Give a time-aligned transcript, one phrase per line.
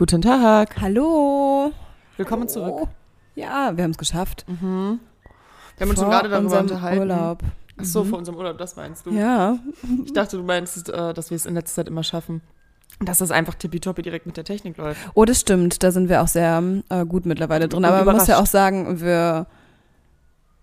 [0.00, 0.80] Guten Tag.
[0.80, 1.72] Hallo.
[2.16, 2.72] Willkommen zurück.
[2.74, 2.88] Oh.
[3.34, 4.46] Ja, wir haben es geschafft.
[4.48, 4.98] Mhm.
[5.76, 7.00] Wir haben uns schon gerade darüber unterhalten.
[7.00, 7.42] Urlaub.
[7.76, 9.10] Ach so, vor unserem Urlaub, das meinst du.
[9.10, 9.58] Ja.
[10.06, 12.40] Ich dachte, du meinst, äh, dass wir es in letzter Zeit immer schaffen.
[13.00, 14.98] Dass das einfach tippitoppi direkt mit der Technik läuft.
[15.12, 15.82] Oh, das stimmt.
[15.82, 17.84] Da sind wir auch sehr äh, gut mittlerweile drin.
[17.84, 19.48] Aber man muss ja auch sagen, wir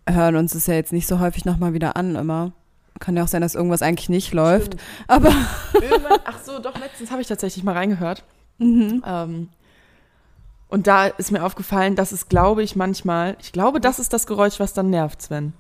[0.10, 2.54] hören uns das ja jetzt nicht so häufig nochmal wieder an immer.
[2.98, 4.74] Kann ja auch sein, dass irgendwas eigentlich nicht läuft.
[4.74, 4.82] Stimmt.
[5.08, 5.32] Aber
[6.26, 8.24] ach so, doch, letztens habe ich tatsächlich mal reingehört.
[8.58, 9.04] Mhm.
[9.06, 9.50] Ähm,
[10.70, 14.28] und da ist mir aufgefallen, dass es, glaube ich, manchmal, ich glaube, das ist das
[14.28, 15.54] Geräusch, was dann nervt, Sven.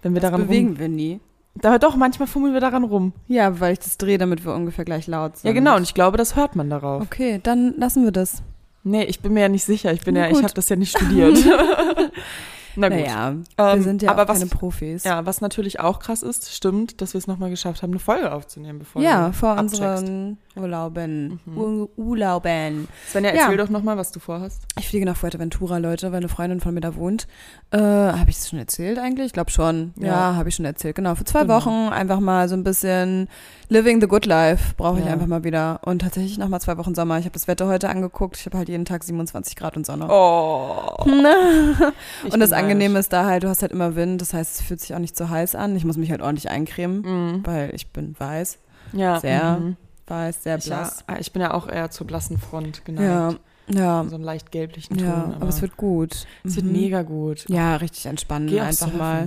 [0.00, 0.78] Wenn wir das daran bewegen rum.
[0.78, 1.20] wir nie.
[1.54, 3.12] Da, doch, manchmal fummeln wir daran rum.
[3.28, 5.48] Ja, weil ich das drehe, damit wir ungefähr gleich laut sind.
[5.48, 7.02] Ja, genau, und ich glaube, das hört man darauf.
[7.02, 8.42] Okay, dann lassen wir das.
[8.84, 9.92] Nee, ich bin mir ja nicht sicher.
[9.92, 11.38] Ich bin Na ja, ich habe das ja nicht studiert.
[12.74, 12.98] Na gut.
[13.00, 15.04] Naja, Ähm, wir sind ja aber was, keine Profis.
[15.04, 18.32] Ja, was natürlich auch krass ist, stimmt, dass wir es nochmal geschafft haben, eine Folge
[18.32, 19.74] aufzunehmen, bevor Ja, du vor abcheckst.
[19.82, 21.40] unseren Urlauben.
[21.46, 21.58] Mhm.
[21.58, 22.88] Ur Urlauben.
[23.08, 23.42] Svenja, Ja.
[23.42, 24.62] erzähl doch nochmal, was du vorhast.
[24.78, 27.26] Ich fliege nach Fuerteventura, Leute, weil eine Freundin von mir da wohnt.
[27.70, 29.26] Äh, habe ich das schon erzählt eigentlich?
[29.26, 29.94] Ich glaube schon.
[29.96, 30.34] Ja, Ja.
[30.36, 30.94] habe ich schon erzählt.
[30.96, 31.54] Genau, für zwei Genau.
[31.56, 33.28] Wochen einfach mal so ein bisschen
[33.68, 35.12] living the good life brauche ich Ja.
[35.12, 35.80] einfach mal wieder.
[35.84, 37.18] Und tatsächlich noch mal zwei Wochen Sommer.
[37.18, 38.36] Ich habe das Wetter heute angeguckt.
[38.36, 40.06] Ich habe halt jeden Tag 27 Grad und Sonne.
[40.10, 40.94] Oh.
[42.30, 44.20] und das Angenehme ist da halt, du hast halt immer Wind.
[44.20, 45.74] Das heißt, es fühlt sich auch nicht so heiß an.
[45.76, 47.46] Ich muss mich halt ordentlich eincremen, Mhm.
[47.46, 48.58] weil ich bin weiß.
[48.92, 49.20] Ja.
[49.20, 49.76] Sehr Mhm.
[50.06, 51.04] Weiß, sehr Ich, ja, blass.
[51.20, 53.40] ich bin ja auch eher zur blassen Front Ja, geneigt.
[53.68, 54.04] ja.
[54.08, 55.06] So einen leicht gelblichen Ton.
[55.06, 56.26] Ja, aber es wird gut.
[56.44, 56.72] es wird Mhm.
[56.72, 57.48] mega gut.
[57.48, 58.48] Ja, richtig entspannen.
[58.48, 59.26] Geh einfach mal.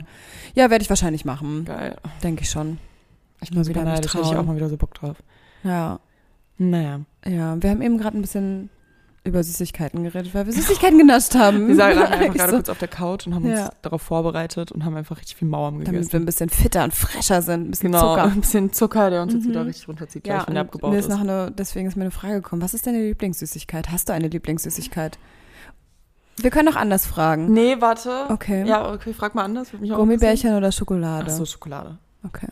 [0.54, 1.66] Ja, werde ich wahrscheinlich machen.
[1.66, 1.96] Geil.
[2.24, 2.78] Denke ich schon.
[3.42, 4.14] Ich bin Mal wieder neidisch.
[4.14, 5.18] Hätte ich auch mal wieder so Bock drauf.
[5.64, 6.00] Ja,
[6.58, 7.02] Naja.
[7.26, 7.62] ja.
[7.62, 8.70] Wir haben eben gerade ein bisschen
[9.26, 11.68] über Süßigkeiten geredet, weil wir Süßigkeiten genascht haben.
[11.68, 13.66] Wir lagen einfach gerade so, kurz auf der Couch und haben Ja.
[13.66, 16.12] uns darauf vorbereitet und haben einfach richtig viel Mauern damit gegessen.
[16.14, 17.68] wir ein bisschen fitter und frescher sind.
[17.68, 18.24] Ein bisschen Genau, Zucker.
[18.24, 19.50] ein bisschen Zucker, der uns jetzt Mhm.
[19.50, 21.10] wieder richtig runterzieht, gleich, Ja, wenn der und abgebaut mir ist.
[21.10, 22.62] noch eine, deswegen ist mir eine Frage gekommen.
[22.62, 23.92] Was ist deine Lieblingssüßigkeit?
[23.92, 25.18] Hast du eine Lieblingssüßigkeit?
[26.38, 27.52] Wir können auch anders fragen.
[27.52, 28.26] Nee, warte.
[28.30, 28.66] Okay.
[28.68, 29.70] Ja, okay, frag mal anders.
[29.72, 30.72] Gummibärchen oder.
[30.72, 31.28] Schokolade?
[31.30, 31.98] Ach so, Schokolade.
[32.24, 32.50] Okay.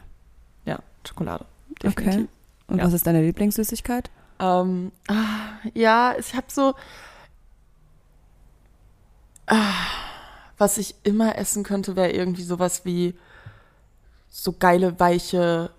[0.65, 1.45] Ja, Schokolade.
[1.85, 1.89] Okay.
[1.89, 2.27] Definitiv.
[2.67, 2.85] Und Ja.
[2.85, 4.09] was ist deine Lieblingssüßigkeit?
[4.43, 4.91] Ähm,
[5.73, 6.73] ja, ich habe so.
[9.47, 9.73] Ah,
[10.57, 13.15] was ich immer essen könnte, wäre irgendwie sowas wie
[14.29, 15.69] so geile, weiche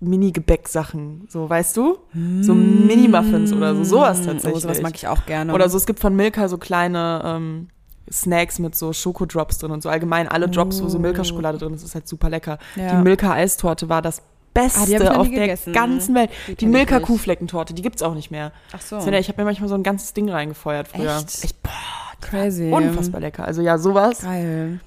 [0.00, 1.26] Mini-Gebäcksachen.
[1.28, 1.98] So, weißt du?
[2.40, 3.84] So Mini-Muffins oder so.
[3.84, 4.54] Sowas tatsächlich.
[4.54, 5.52] Oh, sowas mag ich auch gerne.
[5.52, 7.68] Oder so, es gibt von Milka so kleine ähm,
[8.10, 9.88] Snacks mit so Schokodrops drin und so.
[9.88, 11.00] Allgemein alle Drops, wo so Oh.
[11.00, 12.58] Milka-Schokolade drin ist, ist halt super lecker.
[12.76, 12.90] Ja.
[12.96, 14.22] Die Milka-Eistorte war das
[14.62, 15.72] Beste Ah, ich auf der gegessen.
[15.72, 16.30] ganzen Welt.
[16.46, 17.00] Die Die ich Milka.
[17.00, 18.52] Kuhfleckentorte, die gibt's auch nicht mehr.
[18.72, 18.98] Ach so.
[18.98, 21.16] Ich habe mir manchmal so ein ganzes Ding reingefeuert früher.
[21.18, 21.44] Echt?
[21.44, 21.70] Echt boah,
[22.20, 22.70] Crazy.
[22.72, 23.44] unfassbar lecker.
[23.44, 24.22] Also ja, sowas.
[24.22, 24.80] Geil.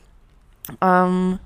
[0.81, 1.39] Ähm,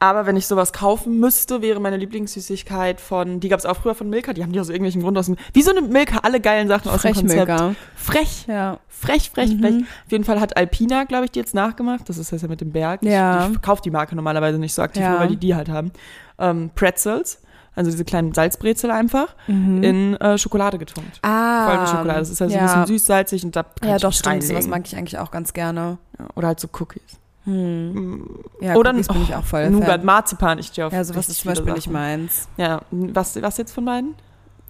[0.00, 4.10] aber wenn ich sowas kaufen müsste, wäre meine Lieblingssüßigkeit von, die gab's auch früher von
[4.10, 6.68] Milka, die haben die aus irgendwelchen Grund aus dem, wie so eine Milka, alle geilen
[6.68, 7.48] Sachen aus dem Konzept.
[7.50, 7.74] Frechmilker.
[7.96, 8.78] Frech, Ja.
[8.88, 9.60] frech, frech, Mhm.
[9.60, 9.74] frech.
[10.06, 12.08] Auf jeden Fall hat Alpina, glaube ich, die jetzt nachgemacht.
[12.08, 13.02] Das ist das ja mit dem Berg.
[13.02, 13.46] Ja.
[13.46, 15.10] Ich, ich kaufe die Marke normalerweise nicht so aktiv, Ja.
[15.12, 15.92] nur weil die die halt haben.
[16.38, 17.40] Ähm, Pretzels,
[17.76, 21.20] also diese kleinen Salzbrezel einfach, in äh, Schokolade getunkt.
[21.22, 21.28] Mhm.
[21.28, 21.68] Ah.
[21.68, 22.18] Voll mit Schokolade.
[22.20, 22.62] Das ist halt so ja.
[22.62, 24.42] ein bisschen süß, salzig und da kann Ja, ich doch, stimmt.
[24.44, 25.98] Sowas mag ich eigentlich auch ganz gerne.
[26.18, 27.02] Ja, Oder halt so Cookies.
[27.44, 28.26] Hm.
[28.60, 30.04] Ja, Oder Cookies bin ich auch voll Nougat, Fan.
[30.04, 31.92] Marzipan, ich stehe auf Ja, sowas ist zum Beispiel viele nicht Sachen.
[31.92, 32.48] meins.
[32.56, 34.14] Ja, was, was jetzt von beiden?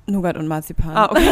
[0.07, 0.97] Nougat und Marzipan.
[0.97, 1.31] Ah, okay.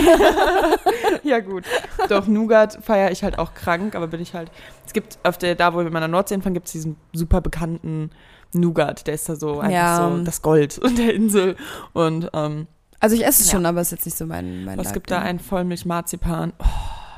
[1.25, 1.65] ja, gut.
[2.09, 4.51] Doch, Nougat feiere ich halt auch krank, aber bin ich halt.
[4.87, 7.41] Es gibt auf der, da wo wir in meiner Nordsee hinfahren, gibt es diesen super
[7.41, 8.11] bekannten
[8.55, 9.07] Nougat.
[9.07, 10.11] Der ist da so einfach Ja.
[10.17, 11.57] so das Gold der Insel.
[11.93, 12.67] Und ähm,
[13.01, 13.57] Also ich esse es Ja.
[13.59, 15.21] schon, aber es ist jetzt nicht so mein, mein was gibt da?
[15.21, 16.53] Ein Vollmilch-Marzipan.
[16.59, 16.65] Oh,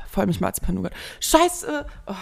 [0.09, 0.93] Vollmilch-Marzipan-Nougat.
[1.19, 1.85] Scheiße!
[2.07, 2.13] Oh,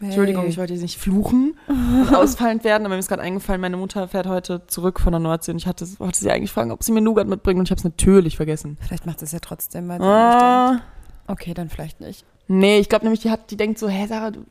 [0.00, 0.50] Entschuldigung, Hey.
[0.50, 4.06] ich wollte jetzt nicht fluchen und ausfallend werden, aber mir ist gerade eingefallen, meine Mutter
[4.08, 6.92] fährt heute zurück von der Nordsee und ich hatte, wollte sie eigentlich fragen, ob sie
[6.92, 8.76] mir Nougat mitbringt und ich habe es natürlich vergessen.
[8.82, 10.80] Vielleicht macht es ja trotzdem, weil sie nicht Ah.
[11.28, 12.24] Okay, dann vielleicht nicht.
[12.46, 14.44] nee, ich glaube nämlich, die hat, die denkt so, hä, Sarah, du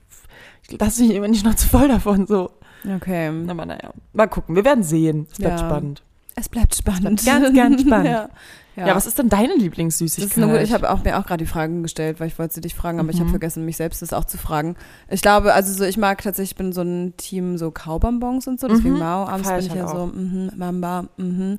[0.68, 2.50] ich lass dich immer nicht noch zu voll davon, so.
[2.88, 3.28] Okay.
[3.48, 5.28] Aber naja, mal gucken, wir werden sehen.
[5.32, 5.66] Es bleibt Ja.
[5.68, 6.04] spannend.
[6.36, 7.24] Es bleibt spannend.
[7.24, 8.06] bleibt ganz, ganz spannend.
[8.10, 8.30] ja.
[8.78, 8.94] Ja.
[8.94, 10.44] was ist denn deine Lieblingssüßigkeit?
[10.44, 13.00] eine ich habe mir auch gerade die Fragen gestellt, weil ich wollte sie dich fragen,
[13.00, 13.30] aber ich habe Mhm.
[13.30, 14.76] vergessen, mich selbst das auch zu fragen.
[15.10, 18.60] Ich glaube, also so, ich mag tatsächlich, ich bin so ein Team so Kaubonbons und
[18.60, 19.00] so, deswegen Mhm.
[19.00, 21.58] Mau, abends Feier bin ich ja halt so, mhm, Mamba, mhm.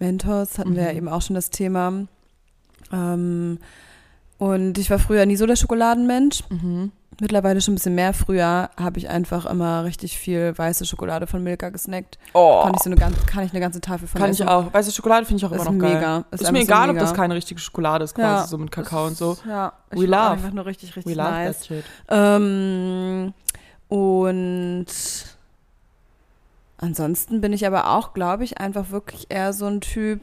[0.00, 0.98] Mentos hatten wir ja Mhm.
[0.98, 1.92] eben auch schon das Thema.
[2.92, 3.58] Ähm,
[4.38, 6.42] und ich war früher nie so der Schokoladenmensch.
[6.50, 6.90] Mhm.
[7.20, 8.14] Mittlerweile schon ein bisschen mehr.
[8.14, 12.16] Früher habe ich einfach immer richtig viel weiße Schokolade von Milka gesnackt.
[12.32, 14.42] Oh, Kann ich so eine ganze, kann ich eine ganze Tafel von kann essen.
[14.44, 14.72] ich auch.
[14.72, 15.94] Weiße Schokolade finde ich auch immer ist noch geil.
[15.94, 16.24] mega.
[16.30, 17.06] Ist, einfach mir so egal, ob mega.
[17.06, 18.46] das keine richtige Schokolade ist, quasi Ja.
[18.46, 19.36] so mit Kakao und so.
[19.48, 20.30] Ja, We love.
[20.30, 21.58] Einfach nur richtig, richtig We love nice.
[21.58, 21.84] that shit.
[22.08, 23.34] Ähm,
[23.88, 24.86] und
[26.78, 30.20] ansonsten bin ich aber auch, glaube ich, einfach wirklich eher so ein Typ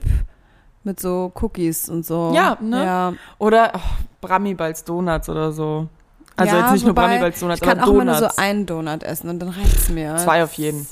[0.83, 2.31] mit so Cookies und so.
[2.33, 2.85] Ja, ne?
[2.85, 3.79] Ja, Oder, oh,
[4.21, 5.89] Brammy-Balls Donuts oder so.
[6.37, 9.03] Also Ja, jetzt nicht nur Brammy-Balls Donuts, Ich kann auch immer nur so einen Donut
[9.03, 10.17] essen und dann reicht's mir.
[10.17, 10.85] Zwei auf jeden.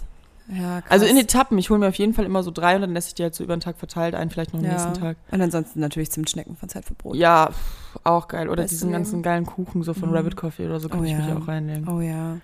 [0.47, 0.91] Ja, krass.
[0.91, 1.57] Also in Etappen.
[1.57, 3.33] Ich hole mir auf jeden Fall immer so drei und dann esse ich die halt
[3.33, 4.73] so über den Tag verteilt ein, vielleicht noch am ja.
[4.73, 5.15] nächsten Tag.
[5.31, 7.15] Und ansonsten natürlich Zimtschnecken von Zeit für Brot.
[7.15, 7.49] Ja,
[8.03, 8.49] auch geil.
[8.49, 10.15] Oder Beste diesen ganzen geilen Kuchen so von Mhm.
[10.15, 11.17] Rabbit Coffee oder so kann Oh ich ja.
[11.19, 11.87] mich auch reinlegen.
[11.87, 12.37] Oh ja.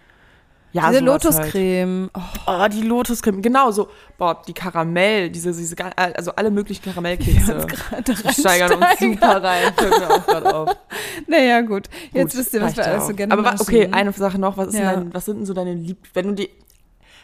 [0.72, 2.10] Ja, Diese Lotuscreme.
[2.14, 2.74] Oh, Halt.
[2.74, 3.42] Oh, die Lotuscreme.
[3.42, 3.90] Genau so.
[4.20, 7.66] Boah, die Karamell, diese, diese, ge- also alle möglichen Karamellkekse.
[7.66, 9.74] Wir steigern uns super rein.
[9.76, 10.70] Fällt mir auch gerade auf.
[11.28, 11.88] Naja, gut.
[12.14, 13.58] Jetzt Gut, ist ihr, was wir alles so gerne Aber machen.
[13.62, 14.58] okay, eine Sache noch.
[14.58, 14.92] Was, ist Ja.
[14.92, 16.08] denn dein, was sind denn so deine Lieb...
[16.14, 16.50] Wenn du die...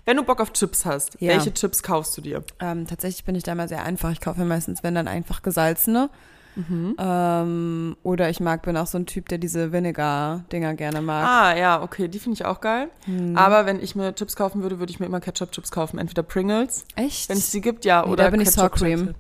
[0.06, 1.30] Wenn du Bock auf Chips hast, Ja.
[1.34, 2.44] welche Chips kaufst du dir?
[2.60, 4.12] Ähm, tatsächlich bin ich da immer sehr einfach.
[4.12, 6.10] Ich kaufe mir meistens, wenn dann einfach gesalzene.
[6.56, 6.96] Mhm.
[6.98, 11.28] Ähm, oder ich mag, bin auch so ein Typ, der diese Vinegar-Dinger gerne mag.
[11.28, 12.90] Ah, ja, okay, die finde ich auch geil.
[13.06, 13.36] Hm.
[13.38, 16.00] Aber wenn ich mir Chips kaufen würde, würde ich mir immer Ketchup-Chips kaufen.
[16.00, 17.30] Entweder Pringles, Echt?
[17.30, 18.70] wenn es die gibt, ja, Nee, oder da bin ich Sour.
[18.70, 19.16] Cream.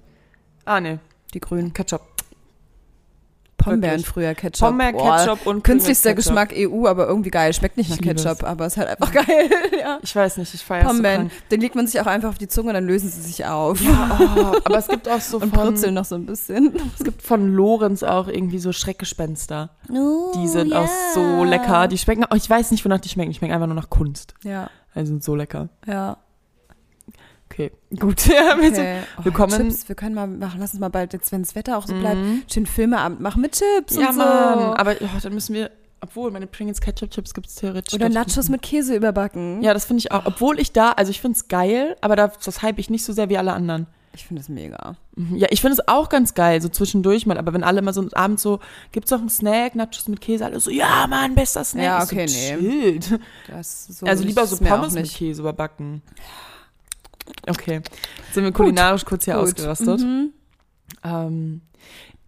[0.64, 1.00] Ah, nee,
[1.34, 1.74] die grünen.
[1.74, 2.02] Ketchup.
[3.72, 4.70] Pombeeren früher, Ketchup.
[4.70, 6.14] Pombeer, Boah, Ketchup und Künstlichster.
[6.14, 7.54] Geschmack EU, aber irgendwie geil.
[7.54, 9.50] Schmeckt nicht nach Ketchup, aber ist halt einfach geil.
[9.80, 10.00] ja.
[10.02, 11.30] Ich weiß nicht, ich feiere es so Pombeeren.
[11.30, 11.50] krank.
[11.52, 13.82] Den legt man sich auch einfach auf die Zunge und dann lösen sie sich auf.
[13.82, 16.74] Ja, oh, aber es gibt auch so Und von, brutzeln noch so ein bisschen.
[16.98, 19.70] es gibt von Lorenz auch irgendwie so Schreckgespenster.
[19.92, 21.88] Oh, Die sind auch so lecker.
[21.88, 23.32] Die schmecken, oh, ich weiß nicht, wonach die schmecken.
[23.32, 24.34] Die schmecken einfach nur nach Kunst.
[24.44, 25.70] Ja, Also sind so lecker.
[25.88, 26.18] ja.
[27.56, 28.26] Okay, gut.
[28.28, 29.00] Ja, wir Okay.
[29.18, 31.78] Oh, willkommen- Chips, wir können mal machen, lass uns mal bald, jetzt, wenn das Wetter
[31.78, 32.44] auch so bleibt, Mhm.
[32.52, 34.20] schön Filmeabend machen mit Chips Ja, und so.
[34.20, 34.60] Mann.
[34.76, 35.72] Aber oh, dann müssen wir,
[36.02, 37.94] obwohl meine Pringles Ketchup Chips gibt es theoretisch.
[37.94, 39.62] Oder Nachos mit Käse überbacken.
[39.64, 40.26] Ja, das finde ich auch.
[40.26, 43.14] Obwohl ich da, also ich finde es geil, aber da, das hype ich nicht so
[43.14, 43.88] sehr wie alle anderen.
[44.14, 44.96] Ich finde es mega.
[45.16, 45.36] Mhm.
[45.38, 47.38] Ja, ich finde es auch ganz geil, so zwischendurch mal.
[47.38, 48.60] Aber wenn alle immer so abends so,
[48.94, 51.84] gibt's doch einen Snack, Nachos mit Käse, alle so, ja, Mann, bester Snack.
[51.84, 53.00] Ja, Ich so, okay, nee.
[53.50, 55.10] Das, so also lieber so es Pommes mit.
[55.14, 56.02] Käse überbacken.
[57.48, 59.44] Okay, jetzt sind wir kulinarisch kurz hier Gut.
[59.44, 60.02] ausgerastet.
[60.02, 60.32] Mhm.
[61.04, 61.62] Ähm,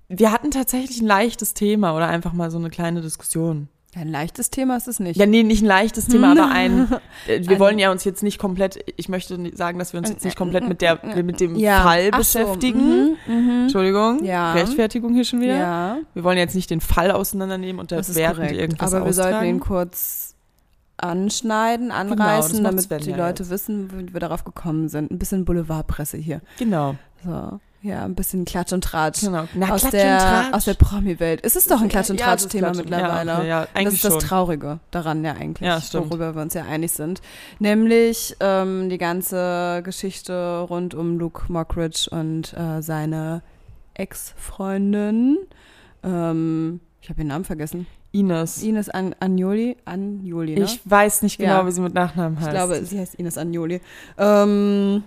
[0.09, 3.67] wir hatten tatsächlich ein leichtes Thema oder einfach mal so eine kleine Diskussion.
[3.95, 5.17] Ein leichtes Thema ist es nicht.
[5.17, 6.87] Ja, nee, nicht ein leichtes Thema, aber ein.
[7.27, 8.77] äh, Wir Ein- wollen ja uns jetzt nicht komplett.
[8.95, 11.81] Ich möchte sagen, dass wir uns jetzt nicht komplett mit der mit dem Ja.
[11.81, 13.17] Fall Ach so, beschäftigen.
[13.27, 13.61] Mhm, mhm.
[13.63, 14.23] Entschuldigung.
[14.23, 14.53] Ja.
[14.53, 15.57] Rechtfertigung hier schon wieder.
[15.57, 18.55] Ja, Wir wollen jetzt nicht den Fall auseinandernehmen und das werten korrekt.
[18.55, 20.35] irgendwas Aber wir sollten ihn kurz
[20.97, 23.49] anschneiden, das anreißen, macht damit die ja Leute jetzt.
[23.51, 25.11] wissen, wie wir darauf gekommen sind.
[25.11, 26.41] Ein bisschen Boulevardpresse hier.
[26.59, 26.95] Genau.
[27.23, 27.59] So.
[27.83, 29.21] Ja, ein bisschen Klatsch und Tratsch.
[29.21, 29.45] genau.
[29.53, 30.53] Na, aus, Klatsch der, Tratsch.
[30.53, 31.41] aus der Promi-Welt.
[31.43, 33.31] Es ist doch ein Klatsch- und Ja, das ist Tratsch-Thema und- mittlerweile.
[33.31, 34.21] Ja, ja das eigentlich ist das schon.
[34.23, 36.09] Traurige daran ja eigentlich, Ja, stimmt.
[36.09, 37.21] worüber wir uns ja einig sind.
[37.59, 43.43] Nämlich ähm, die ganze Geschichte rund um Luke Mockridge und äh, seine
[43.93, 45.37] Ex-Freundin.
[46.03, 47.85] Ähm, ich habe ihren Namen vergessen.
[48.11, 48.63] Ines.
[48.63, 49.77] Ines An Agnoli.
[49.85, 50.63] Agnoli, ne?
[50.65, 51.67] Ich weiß nicht genau, Ja.
[51.67, 52.47] wie sie mit Nachnamen heißt.
[52.47, 53.81] Ich glaube, sie heißt Ines Agnoli.
[54.17, 55.03] Ähm,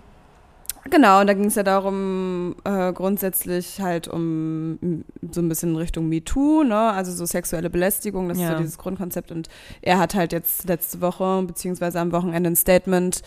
[0.89, 6.07] genau, und da ging es ja darum, äh, grundsätzlich halt um so ein bisschen Richtung
[6.09, 6.75] MeToo, ne?
[6.91, 8.51] Also so sexuelle Belästigung, das ist Ja.
[8.53, 9.31] so dieses Grundkonzept.
[9.31, 9.49] Und
[9.81, 13.21] er hat halt jetzt letzte Woche, beziehungsweise am Wochenende ein Statement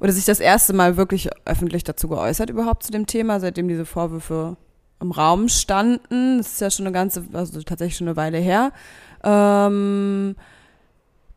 [0.00, 3.86] oder sich das erste Mal wirklich öffentlich dazu geäußert, überhaupt zu dem Thema, seitdem diese
[3.86, 4.56] Vorwürfe
[5.00, 6.38] im Raum standen.
[6.38, 8.72] Das ist ja schon eine ganze, also tatsächlich schon eine Weile her.
[9.24, 10.36] Ähm,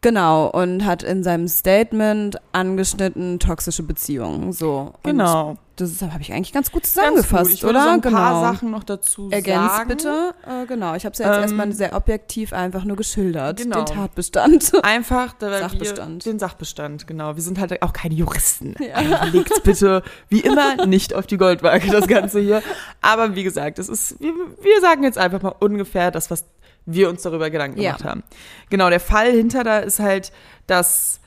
[0.05, 4.53] Genau, und hat in seinem Statement angeschnitten toxische Beziehungen.
[4.53, 4.93] So.
[5.01, 5.55] Und Genau.
[5.77, 7.53] Das habe ich eigentlich ganz gut Ganz zusammengefasst, gut.
[7.55, 7.85] Ich würde oder?
[7.85, 8.17] so ein genau.
[8.17, 9.87] paar Sachen noch dazu Ergänzt sagen.
[9.89, 10.35] bitte.
[10.45, 13.57] Äh, genau, ich habe es ja jetzt Ähm, erstmal sehr objektiv einfach nur geschildert.
[13.57, 13.83] genau.
[13.83, 14.71] Den Tatbestand.
[14.83, 16.23] Einfach da Sachbestand.
[16.23, 17.35] Wir, den Sachbestand, genau.
[17.35, 18.75] Wir sind halt auch keine Juristen.
[18.79, 18.93] Ja.
[18.93, 22.61] Also Legt bitte, wie immer, nicht auf die Goldwaage, das Ganze hier.
[23.01, 26.45] Aber wie gesagt, es ist, wir, wir sagen jetzt einfach mal ungefähr das, was
[26.85, 27.91] wir uns darüber Gedanken Ja.
[27.91, 28.23] gemacht haben.
[28.69, 30.31] Genau, der Fall hinter da ist halt,
[30.67, 31.19] dass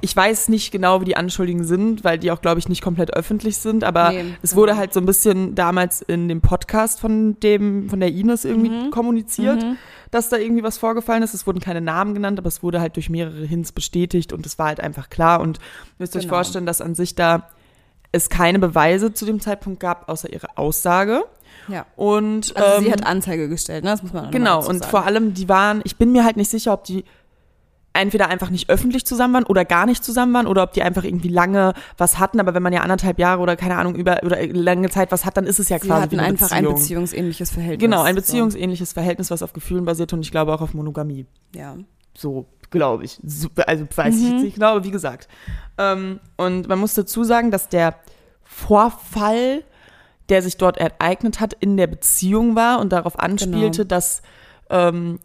[0.00, 3.12] ich weiß nicht genau, wie die Anschuldigungen sind, weil die auch, glaube ich, nicht komplett
[3.14, 4.62] öffentlich sind, aber Nee, es genau.
[4.62, 8.70] wurde halt so ein bisschen damals in dem Podcast von dem, von der Ines irgendwie
[8.70, 8.90] Mhm.
[8.90, 9.76] kommuniziert Mhm.
[10.12, 11.34] dass da irgendwie was vorgefallen ist.
[11.34, 14.58] Es wurden keine Namen genannt, aber es wurde halt durch mehrere Hints bestätigt und es
[14.58, 15.40] war halt einfach klar.
[15.40, 15.62] Und ihr
[15.98, 16.34] müsst euch Genau.
[16.36, 17.48] vorstellen, dass an sich da
[18.12, 21.24] es keine Beweise zu dem Zeitpunkt gab, außer ihre Aussage.
[21.68, 21.86] Ja.
[21.96, 23.90] Und Also sie ähm, hat Anzeige gestellt, ne?
[23.90, 26.72] Das muss man genau, und vor allem, die waren, ich bin mir halt nicht sicher,
[26.72, 27.04] ob die
[27.94, 31.02] entweder einfach nicht öffentlich zusammen waren oder gar nicht zusammen waren oder ob die einfach
[31.02, 34.46] irgendwie lange was hatten, aber wenn man ja anderthalb Jahre oder keine Ahnung über oder
[34.46, 36.68] lange Zeit was hat, dann ist es ja Sie quasi hatten wie eine einfach Beziehung.
[36.68, 37.80] ein beziehungsähnliches Verhältnis.
[37.80, 41.26] Genau, ein beziehungsähnliches Verhältnis, was auf Gefühlen basiert und ich glaube auch auf Monogamie.
[41.56, 41.76] Ja.
[42.16, 43.18] So, glaube ich.
[43.24, 44.32] So, also weiß ich Mhm.
[44.34, 45.26] jetzt nicht genau, aber wie gesagt.
[45.78, 47.96] Ähm, und man muss dazu sagen, dass der
[48.44, 49.62] Vorfall,
[50.28, 53.88] der sich dort ereignet hat, in der Beziehung war und darauf anspielte, Genau.
[53.88, 54.22] dass
[54.70, 55.18] ähm,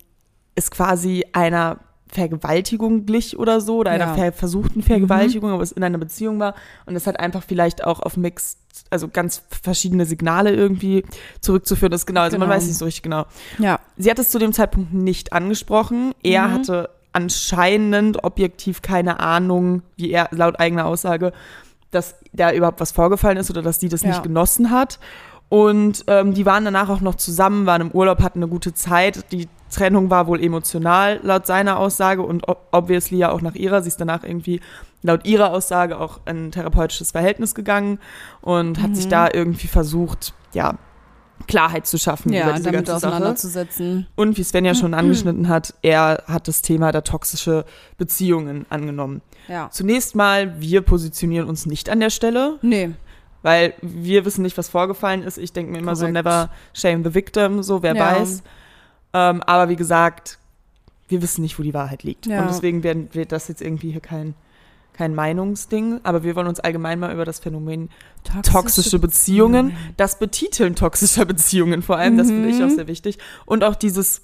[0.56, 4.14] es quasi einer Vergewaltigung glich oder so, oder einer Ja.
[4.14, 6.54] ver versuchten Vergewaltigung, aber es in einer Beziehung war.
[6.86, 8.60] Und es hat einfach vielleicht auch auf Mixed,
[8.92, 11.04] also ganz verschiedene Signale irgendwie
[11.42, 12.06] zurückzuführen ist.
[12.06, 12.56] Genau, also man Genau.
[12.58, 13.26] weiß nicht so richtig genau.
[13.58, 13.80] Ja.
[13.98, 16.14] Sie hat es zu dem Zeitpunkt nicht angesprochen.
[16.22, 16.54] Er Mhm.
[16.54, 21.34] hatte anscheinend objektiv keine Ahnung, wie er laut eigener Aussage,
[21.94, 24.10] dass da überhaupt was vorgefallen ist oder dass sie das Ja.
[24.10, 25.00] nicht genossen hat.
[25.50, 29.32] Und ähm, die waren danach auch noch zusammen, waren im Urlaub, hatten eine gute Zeit.
[29.32, 33.82] Die Trennung war wohl emotional laut seiner Aussage und ob- obviously ja auch nach ihrer.
[33.84, 34.62] Sie ist danach irgendwie
[35.04, 38.00] laut ihrer Aussage auch in ein therapeutisches Verhältnis gegangen
[38.42, 38.96] und hat Mhm.
[38.96, 40.76] sich da irgendwie versucht, ja,
[41.48, 43.12] Klarheit zu schaffen über Ja, diese damit ganze Sache.
[43.14, 44.08] auseinanderzusetzen.
[44.16, 44.78] Und wie Sven ja Mhm.
[44.78, 47.66] schon angeschnitten hat, er hat das Thema der toxische
[47.98, 49.22] Beziehungen angenommen.
[49.48, 49.70] Ja.
[49.72, 52.92] Zunächst mal, wir positionieren uns nicht an der Stelle, Nee.
[53.42, 55.38] weil wir wissen nicht, was vorgefallen ist.
[55.38, 56.14] Ich denke mir immer so, Korrekt.
[56.26, 58.16] never shame the victim, so wer Ja.
[58.20, 58.42] weiß.
[59.14, 60.40] Ähm, aber wie gesagt,
[61.10, 62.26] wir wissen nicht, wo die Wahrheit liegt.
[62.26, 62.42] Ja.
[62.42, 64.34] Und deswegen werden wir das jetzt irgendwie hier kein,
[64.94, 67.90] kein Meinungsding, aber wir wollen uns allgemein mal über das Phänomen
[68.44, 72.66] toxische Beziehungen, das Betiteln toxischer Beziehungen vor allem, das finde ich Mhm.
[72.66, 73.18] auch sehr wichtig.
[73.46, 74.22] Und auch dieses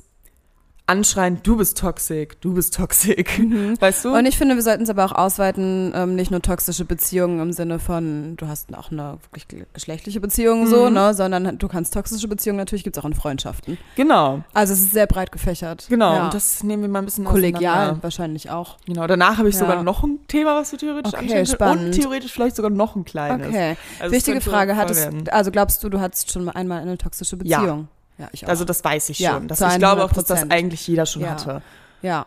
[0.90, 3.16] Anschreien, du bist toxisch, du bist toxisch.
[3.80, 4.14] Weißt du?
[4.16, 7.54] Und ich finde, wir sollten es aber auch ausweiten, ähm, nicht nur toxische Beziehungen im
[7.54, 10.94] Sinne von, du hast auch eine wirklich ge- geschlechtliche Beziehung so, Mhm.
[10.96, 13.78] ne, sondern du kannst toxische Beziehungen, natürlich gibt es auch in Freundschaften.
[13.96, 15.86] genau, Also es ist sehr breit gefächert.
[15.90, 16.14] genau.
[16.14, 16.26] Ja.
[16.26, 18.78] Und das nehmen wir mal ein bisschen Kollegial wahrscheinlich auch.
[18.86, 19.62] Genau, danach habe ich Ja.
[19.62, 21.46] sogar noch ein Thema, was wir theoretisch Okay, können.
[21.46, 21.86] spannend.
[21.86, 23.48] Und theoretisch vielleicht sogar noch ein kleines.
[23.48, 23.78] Okay.
[24.00, 27.38] Also Wichtige Frage, hattest, also glaubst du, du hattest schon mal einmal eine toxische.
[27.38, 27.66] Beziehung?
[27.66, 27.86] Ja,
[28.34, 28.50] ich auch.
[28.50, 29.48] Also das weiß ich Ja, schon.
[29.48, 30.52] Das, ich glaube auch, dass das 100%.
[30.52, 31.30] eigentlich jeder schon Ja.
[31.32, 31.62] hatte.
[32.02, 32.26] ja.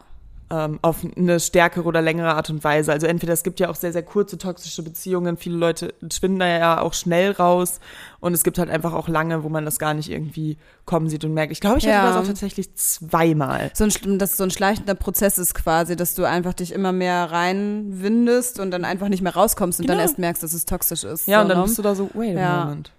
[0.50, 2.92] ähm, auf eine stärkere oder längere Art und Weise.
[2.92, 6.46] Also entweder es gibt ja auch sehr, sehr kurze toxische Beziehungen, viele Leute schwinden da
[6.46, 7.80] ja auch schnell raus
[8.20, 11.24] und es gibt halt einfach auch lange, wo man das gar nicht irgendwie kommen sieht
[11.24, 11.52] und merkt.
[11.52, 12.06] Ich glaube, ich hatte Ja.
[12.06, 13.70] das auch tatsächlich zweimal.
[13.72, 17.30] So ein, dass so ein schleichender Prozess ist quasi, dass du einfach dich immer mehr
[17.32, 20.06] reinwindest und dann einfach nicht mehr rauskommst und dann Genau.
[20.06, 21.26] erst merkst, dass es toxisch ist.
[21.28, 21.64] Ja, so, und dann ne?
[21.64, 22.64] bist du da so, wait a Ja.
[22.66, 22.92] moment.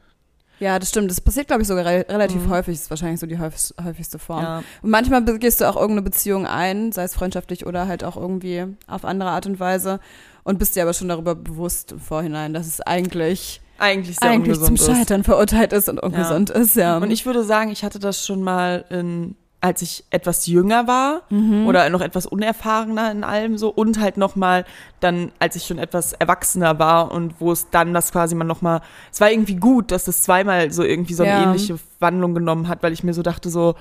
[0.59, 1.09] Ja, das stimmt.
[1.11, 2.49] Das passiert, glaube ich, sogar re relativ Mhm.
[2.51, 2.75] häufig.
[2.75, 4.43] Das ist wahrscheinlich so die häufig, häufigste Form.
[4.43, 4.63] Ja.
[4.81, 8.65] Und manchmal gehst du auch irgendeine Beziehung ein, sei es freundschaftlich oder halt auch irgendwie
[8.87, 9.99] auf andere Art und Weise
[10.43, 14.55] und bist dir aber schon darüber bewusst im Vorhinein, dass es eigentlich, Eigentlich sehr eigentlich
[14.59, 14.97] zum ungesund ist.
[14.99, 16.97] Scheitern verurteilt ist und ungesund ist, ja.
[16.97, 21.21] Und ich würde sagen, ich hatte das schon mal in, als ich etwas jünger war
[21.29, 21.65] Mhm.
[21.65, 24.65] oder noch etwas unerfahrener in allem so und halt noch mal
[24.99, 28.61] dann, als ich schon etwas erwachsener war und wo es dann das quasi man noch
[28.61, 31.43] mal, es war irgendwie gut, dass das zweimal so irgendwie so eine Ja.
[31.43, 33.75] ähnliche Wandlung genommen hat, weil ich mir so dachte so,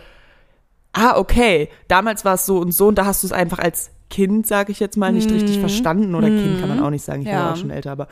[0.92, 3.90] ah okay, damals war es so und so und da hast du es einfach als
[4.08, 5.34] Kind, sage ich jetzt mal, nicht Mhm.
[5.34, 7.46] richtig verstanden oder Kind kann man auch nicht sagen, ich Ja.
[7.46, 8.08] ja auch schon älter, aber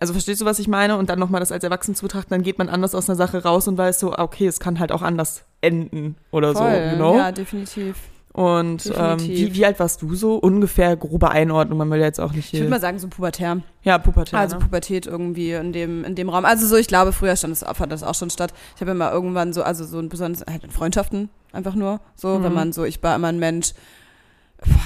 [0.00, 0.96] also verstehst du, was ich meine?
[0.96, 3.42] Und dann nochmal das als Erwachsen zu betrachten, dann geht man anders aus einer Sache
[3.42, 6.90] raus und weiß so, ah, okay, es kann halt auch anders enden oder Voll, so,
[6.90, 7.16] you know?
[7.16, 7.96] ja, definitiv.
[8.32, 10.36] Und ähm, wie, wie alt warst du so?
[10.36, 12.60] Ungefähr grobe Einordnung, man will ja jetzt auch nicht Ich hier.
[12.60, 13.62] würde mal sagen, so pubertär.
[13.82, 14.34] ja, Pubertät.
[14.38, 14.62] Also ne?
[14.62, 16.44] Pubertät irgendwie in dem, in dem Raum.
[16.44, 18.54] Also so, ich glaube, früher stand es, fand das auch schon statt.
[18.76, 22.38] Ich habe immer irgendwann so, also so ein besonders, halt in Freundschaften einfach nur, so,
[22.38, 22.44] Mhm.
[22.44, 23.72] wenn man so, ich war immer ein Mensch,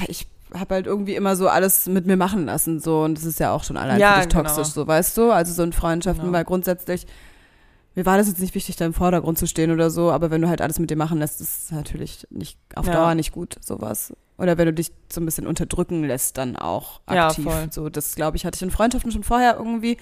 [0.09, 3.41] ich habe halt irgendwie immer so alles mit mir machen lassen, so, und das ist
[3.41, 4.45] ja auch schon allein Ja, für dich genau.
[4.45, 5.31] toxisch, so, weißt du?
[5.31, 6.37] Also so in Freundschaften, Genau.
[6.39, 7.07] weil grundsätzlich,
[7.95, 10.41] mir war das jetzt nicht wichtig, da im Vordergrund zu stehen oder so, aber wenn
[10.43, 12.93] du halt alles mit dir machen lässt, ist natürlich nicht, auf Ja.
[12.95, 14.13] Dauer nicht gut, sowas.
[14.39, 17.45] Oder wenn du dich so ein bisschen unterdrücken lässt, dann auch Ja, aktiv.
[17.45, 17.69] voll.
[17.71, 19.99] So, das glaube ich, hatte ich in Freundschaften schon vorher irgendwie.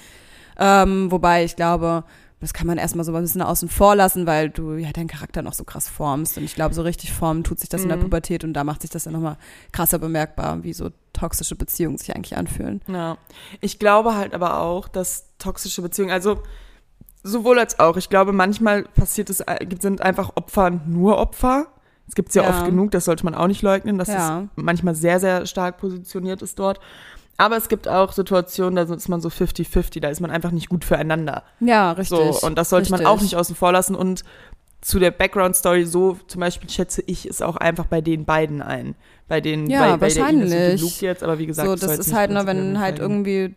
[0.58, 2.04] Ähm, wobei ich glaube,
[2.40, 5.42] das kann man erstmal so ein bisschen außen vor lassen, weil du ja deinen Charakter
[5.42, 6.38] noch so krass formst.
[6.38, 8.02] Und ich glaube, so richtig formen tut sich das in der Mhm.
[8.04, 9.36] Pubertät und da macht sich das dann nochmal
[9.72, 12.80] krasser bemerkbar, wie so toxische Beziehungen sich eigentlich anfühlen.
[12.88, 13.18] Ja.
[13.60, 16.42] Ich glaube halt aber auch, dass toxische Beziehungen, also
[17.22, 21.66] sowohl als auch, ich glaube, manchmal passiert es, äh, sind einfach Opfer nur Opfer.
[22.08, 22.48] Es gibt es ja, Ja.
[22.50, 24.42] oft genug, das sollte man auch nicht leugnen, dass Ja.
[24.42, 26.80] es manchmal sehr, sehr stark positioniert ist dort.
[27.36, 30.68] Aber es gibt auch Situationen, da ist man so 50-50, da ist man einfach nicht
[30.68, 31.42] gut füreinander.
[31.60, 32.18] Ja, richtig.
[32.18, 33.16] So, und das sollte man richtig.
[33.16, 33.94] auch nicht außen vor lassen.
[33.94, 34.24] Und
[34.82, 38.94] zu der Background-Story, so zum Beispiel schätze ich es auch einfach bei den beiden ein.
[39.28, 40.80] Bei den, Ja, bei, bei der Ines und wahrscheinlich.
[40.82, 43.54] Luke jetzt, aber wie gesagt, so, das ist halt nur, wenn halt irgendwie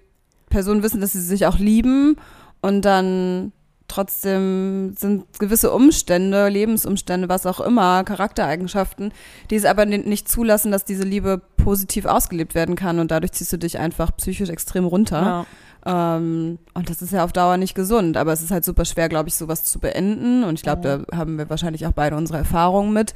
[0.50, 2.17] Personen wissen, dass sie sich auch lieben
[2.63, 3.51] und dann
[3.88, 9.12] trotzdem sind gewisse Umstände, Lebensumstände, was auch immer, Charaktereigenschaften,
[9.51, 13.34] die es aber ni- nicht zulassen, dass diese Liebe positiv ausgelebt werden kann und dadurch
[13.34, 15.46] ziehst du dich einfach psychisch extrem runter.
[15.86, 16.15] Ja.
[16.15, 19.10] Ähm, und das ist ja auf Dauer nicht gesund, aber es ist halt super schwer,
[19.10, 20.43] glaube ich, sowas zu beenden.
[20.43, 23.13] Und ich glaube, da haben wir wahrscheinlich auch beide unsere Erfahrungen mit.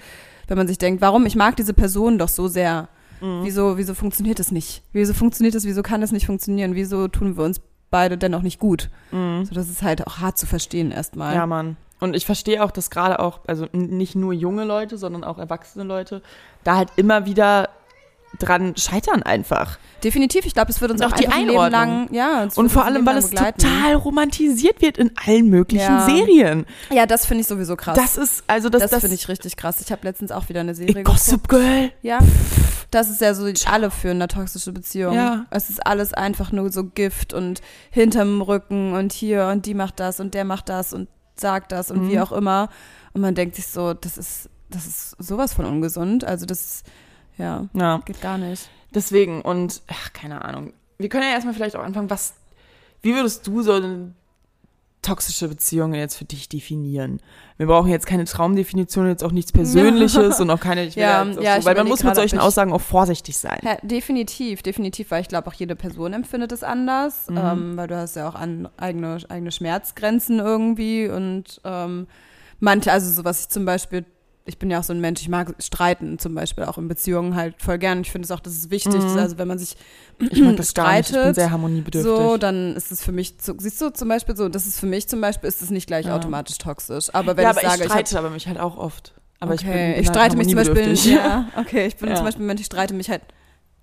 [0.48, 2.90] Wenn man sich denkt, warum, ich mag diese Person doch so sehr.
[3.22, 3.40] Mhm.
[3.44, 4.84] Wieso, wieso funktioniert das nicht?
[4.92, 5.66] Wieso funktioniert das?
[5.66, 6.76] Wieso kann das nicht funktionieren?
[6.76, 8.90] Wieso tun wir uns beide dennoch nicht gut?
[9.12, 9.46] Mhm.
[9.46, 11.36] So, das ist halt auch hart zu verstehen erstmal.
[11.36, 11.78] Ja, Mann.
[12.00, 15.84] Und ich verstehe auch, dass gerade auch, also nicht nur junge Leute, sondern auch erwachsene
[15.84, 16.22] Leute,
[16.64, 17.70] da halt immer wieder
[18.40, 19.80] dran scheitern einfach.
[20.04, 22.48] Definitiv, ich glaube, es wird uns Und auch, auch die ein Leben lang, ja.
[22.56, 23.60] Und vor allem, weil es begleiten.
[23.62, 26.06] total romantisiert wird in allen möglichen Ja.
[26.06, 26.66] Serien.
[26.92, 27.98] Ja, das finde ich sowieso krass.
[27.98, 29.82] Das ist, also das, das das, finde ich richtig krass.
[29.82, 31.92] Ich habe letztens auch wieder eine Serie Gossip Girl.
[32.04, 32.20] Ja,
[32.92, 35.14] das ist ja so, alle führen eine toxische Beziehung.
[35.16, 35.46] Ja.
[35.50, 40.00] Es ist alles einfach nur so Gift und hinterm Rücken und hier und die macht
[40.00, 42.12] das und der macht das und sagt das und Mhm.
[42.12, 42.70] wie auch immer.
[43.14, 46.24] Und man denkt sich so, das ist, das ist sowas von ungesund.
[46.24, 46.84] Also das,
[47.38, 48.70] ja, Ja, geht gar nicht.
[48.94, 50.74] deswegen und, ach, keine Ahnung.
[50.98, 52.34] Wir können ja erstmal vielleicht auch anfangen, was,
[53.02, 54.14] wie würdest du so eine
[55.04, 57.22] toxische Beziehung jetzt für dich definieren?
[57.58, 61.22] Wir brauchen jetzt keine Traumdefinition, jetzt auch nichts Persönliches und auch keine, ich will Ja,
[61.22, 63.60] auch ja, so, weil man muss mit solchen Aussagen auch vorsichtig sein.
[63.64, 67.38] Ja, definitiv, definitiv, weil ich glaube, auch jede Person empfindet es anders, Mhm.
[67.38, 72.08] ähm, weil du hast ja auch an, eigene, eigene Schmerzgrenzen irgendwie und ähm,
[72.60, 74.04] manche, also so was ich zum Beispiel,
[74.48, 77.36] ich bin ja auch so ein Mensch, ich mag streiten zum Beispiel auch in Beziehungen
[77.36, 78.02] halt voll gern.
[78.02, 79.20] Ich finde es auch, dass es wichtig ist, Mhm.
[79.20, 79.76] also wenn man sich
[80.20, 82.12] Ich mag das gar nicht, ich bin streitet, sehr harmoniebedürftig.
[82.16, 84.86] so, dann ist es für mich, so, siehst du zum Beispiel so, das ist für
[84.88, 86.16] mich zum Beispiel, ist es nicht gleich Ja.
[86.16, 87.14] automatisch toxisch.
[87.14, 89.14] Aber wenn ja, ich aber sage, ich ich hab streite aber mich halt auch oft.
[89.40, 89.72] Aber ich, okay.
[89.72, 92.16] bin, bin ich halt streite mich zum Beispiel, ja, okay, ich bin Ja.
[92.16, 93.22] zum Beispiel ein Mensch, ich streite mich halt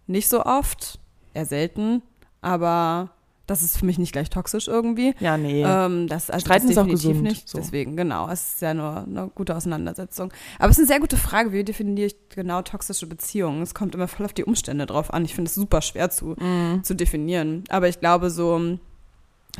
[0.06, 0.99] nicht so oft,
[1.35, 2.02] eher selten,
[2.40, 3.11] aber
[3.47, 5.15] das ist für mich nicht gleich toxisch irgendwie.
[5.21, 5.63] Ja, nee.
[5.67, 7.49] Ähm, das also Streiten das ist auch gesund, nicht.
[7.49, 7.59] so.
[7.59, 10.33] Deswegen, genau, es ist ja nur eine gute Auseinandersetzung.
[10.59, 13.63] Aber es ist eine sehr gute Frage, wie definiere ich genau toxische Beziehungen?
[13.63, 15.25] Es kommt immer voll auf die Umstände drauf an.
[15.25, 16.83] Ich finde es super schwer zu, Mhm.
[16.85, 17.65] zu definieren.
[17.69, 18.79] Aber ich glaube, so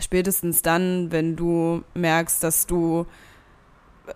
[0.01, 3.07] spätestens dann, wenn du merkst, dass du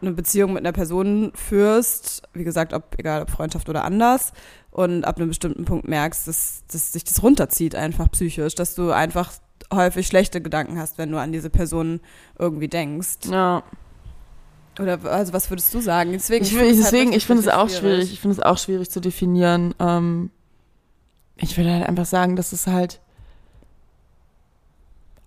[0.03, 4.33] eine Beziehung mit einer Person führst, wie gesagt, ob egal ob Freundschaft oder anders,
[4.71, 8.91] und ab einem bestimmten Punkt merkst, dass, dass sich das runterzieht einfach psychisch, dass du
[8.91, 9.33] einfach
[9.73, 12.01] häufig schlechte Gedanken hast, wenn du an diese Person
[12.39, 13.29] irgendwie denkst.
[13.31, 13.63] Ja.
[14.79, 16.13] Oder also was würdest du sagen?
[16.13, 18.13] Deswegen, Ich, finde es halt deswegen, ich finde es auch schwierig.
[18.13, 19.75] Ich finde es auch schwierig zu definieren.
[19.81, 20.31] Ähm,
[21.37, 23.01] ich würde halt einfach sagen, dass es halt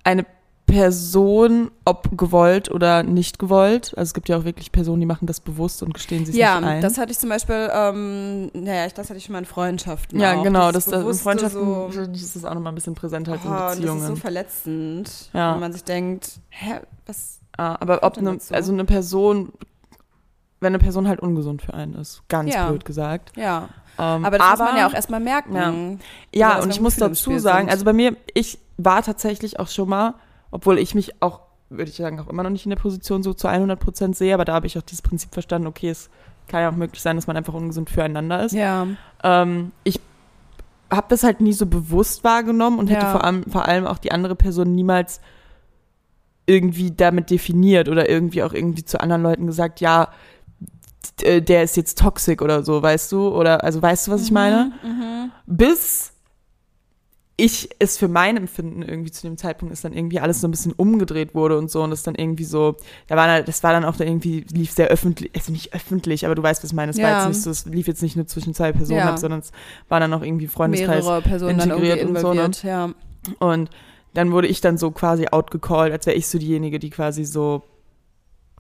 [0.04, 0.26] eine
[0.72, 5.26] Person, ob gewollt oder nicht gewollt, also es gibt ja auch wirklich Personen, die machen
[5.28, 6.82] das bewusst und gestehen sich Ja, nicht ein.
[6.82, 10.20] das hatte ich zum Beispiel, ähm, naja, das hatte ich schon mal in Freundschaften.
[10.20, 10.44] ja, auch.
[10.44, 13.44] genau, das, das in bewusste Freundschaften so, ist das auch nochmal ein bisschen präsenter als
[13.44, 14.18] in Oh, das ist so Beziehungen.
[14.18, 15.54] verletzend, Ja.
[15.54, 17.40] wenn man sich denkt, hä, was?
[17.58, 19.52] Ah, aber ob eine, also eine Person,
[20.62, 22.70] wenn eine Person halt ungesund für einen ist, ganz Ja.
[22.70, 23.36] blöd gesagt.
[23.36, 23.68] Ja,
[24.00, 25.54] Ähm, aber das muss man ja auch erstmal merken.
[25.56, 25.70] Ja.
[25.70, 25.98] Oder
[26.34, 30.14] Ja, und ich muss dazu sagen, also bei mir, ich war tatsächlich auch schon mal,
[30.52, 33.34] obwohl ich mich auch, würde ich sagen, auch immer noch nicht in der Position so
[33.34, 36.10] zu 100 Prozent sehe, aber da habe ich auch dieses Prinzip verstanden, okay, es
[36.48, 38.52] kann ja auch möglich sein, dass man einfach ungesund füreinander ist.
[38.54, 38.88] Ja,
[39.24, 40.00] Ähm, ich
[40.92, 43.12] habe das halt nie so bewusst wahrgenommen und hätte Ja.
[43.12, 45.22] vor allem, vor allem auch die andere Person niemals
[46.46, 50.10] irgendwie damit definiert oder irgendwie auch irgendwie zu anderen Leuten gesagt, ja,
[51.22, 53.30] äh, der ist jetzt toxisch oder so, weißt du?
[53.30, 54.74] Oder also weißt du, was ich meine?
[54.84, 55.32] Mhm.
[55.46, 56.11] bis
[57.42, 60.52] ich es für mein Empfinden irgendwie zu dem Zeitpunkt ist dann irgendwie alles so ein
[60.52, 62.76] bisschen umgedreht wurde und so und das dann irgendwie so,
[63.08, 66.26] da war dann, das war dann auch dann irgendwie, lief sehr öffentlich, also nicht öffentlich,
[66.26, 67.18] aber du weißt, was ich meine, es war Ja.
[67.18, 69.10] jetzt nicht so, es lief jetzt nicht nur zwischen zwei Personen Ja.
[69.10, 69.52] ab, sondern es
[69.90, 72.52] war dann auch irgendwie Freundeskreis mehrere Personen integriert und so, ne?
[72.64, 72.90] Ja.
[73.40, 73.70] und
[74.14, 77.64] dann wurde ich dann so quasi outgecallt, als wäre ich so diejenige, die quasi so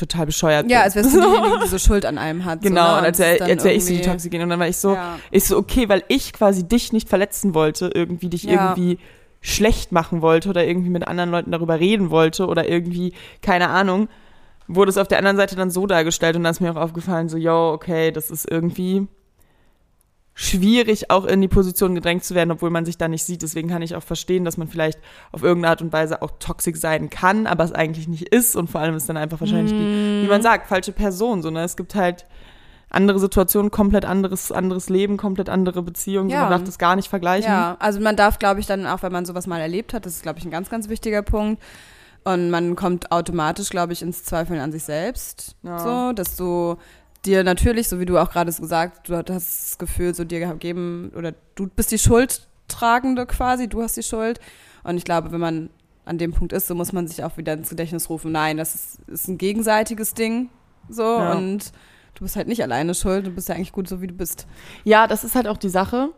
[0.01, 0.83] total bescheuert ja, bin.
[0.85, 2.61] als wärst du diejenige, die so Schuld an einem hat.
[2.61, 2.97] Genau, so, ne?
[2.99, 5.19] und als wäre wär ich so die Toxikerin und dann war ich so, Ja.
[5.31, 8.51] ich so, okay, weil ich quasi dich nicht verletzen wollte, irgendwie dich Ja.
[8.75, 8.99] irgendwie
[9.41, 14.07] schlecht machen wollte oder irgendwie mit anderen Leuten darüber reden wollte oder irgendwie, keine Ahnung,
[14.67, 17.27] wurde es auf der anderen Seite dann so dargestellt und dann ist mir auch aufgefallen,
[17.29, 19.07] so, yo, okay, das ist irgendwie
[20.33, 23.41] schwierig, auch in die Position gedrängt zu werden, obwohl man sich da nicht sieht.
[23.41, 24.99] Deswegen kann ich auch verstehen, dass man vielleicht
[25.31, 28.69] auf irgendeine Art und Weise auch toxisch sein kann, aber es eigentlich nicht ist und
[28.69, 31.41] vor allem ist dann einfach wahrscheinlich die, wie man sagt, falsche Person.
[31.41, 31.63] So, ne?
[31.63, 32.25] Es gibt halt
[32.89, 36.29] andere Situationen, komplett anderes, anderes Leben, komplett andere Beziehungen.
[36.29, 36.41] So, Ja.
[36.43, 37.49] man darf das gar nicht vergleichen.
[37.51, 40.15] Ja, also man darf, glaube ich, dann auch, wenn man sowas mal erlebt hat, das
[40.15, 41.61] ist, glaube ich, ein ganz, ganz wichtiger Punkt.
[42.23, 45.55] Und man kommt automatisch, glaube ich, ins Zweifeln an sich selbst.
[45.63, 45.79] Ja.
[45.79, 46.75] So, dass du
[47.25, 51.11] dir natürlich, so wie du auch gerade gesagt, du hast das Gefühl, so dir gegeben,
[51.15, 54.39] oder du bist die Schuldtragende quasi, du hast die Schuld.
[54.83, 55.69] Und ich glaube, wenn man
[56.05, 58.73] an dem Punkt ist, so muss man sich auch wieder ins Gedächtnis rufen, nein, das
[58.73, 60.49] ist, ist ein gegenseitiges Ding.
[60.89, 61.33] So, Ja.
[61.33, 61.71] und
[62.15, 64.47] du bist halt nicht alleine schuld, du bist ja eigentlich gut so, wie du bist.
[64.83, 66.09] ja, das ist halt auch die Sache.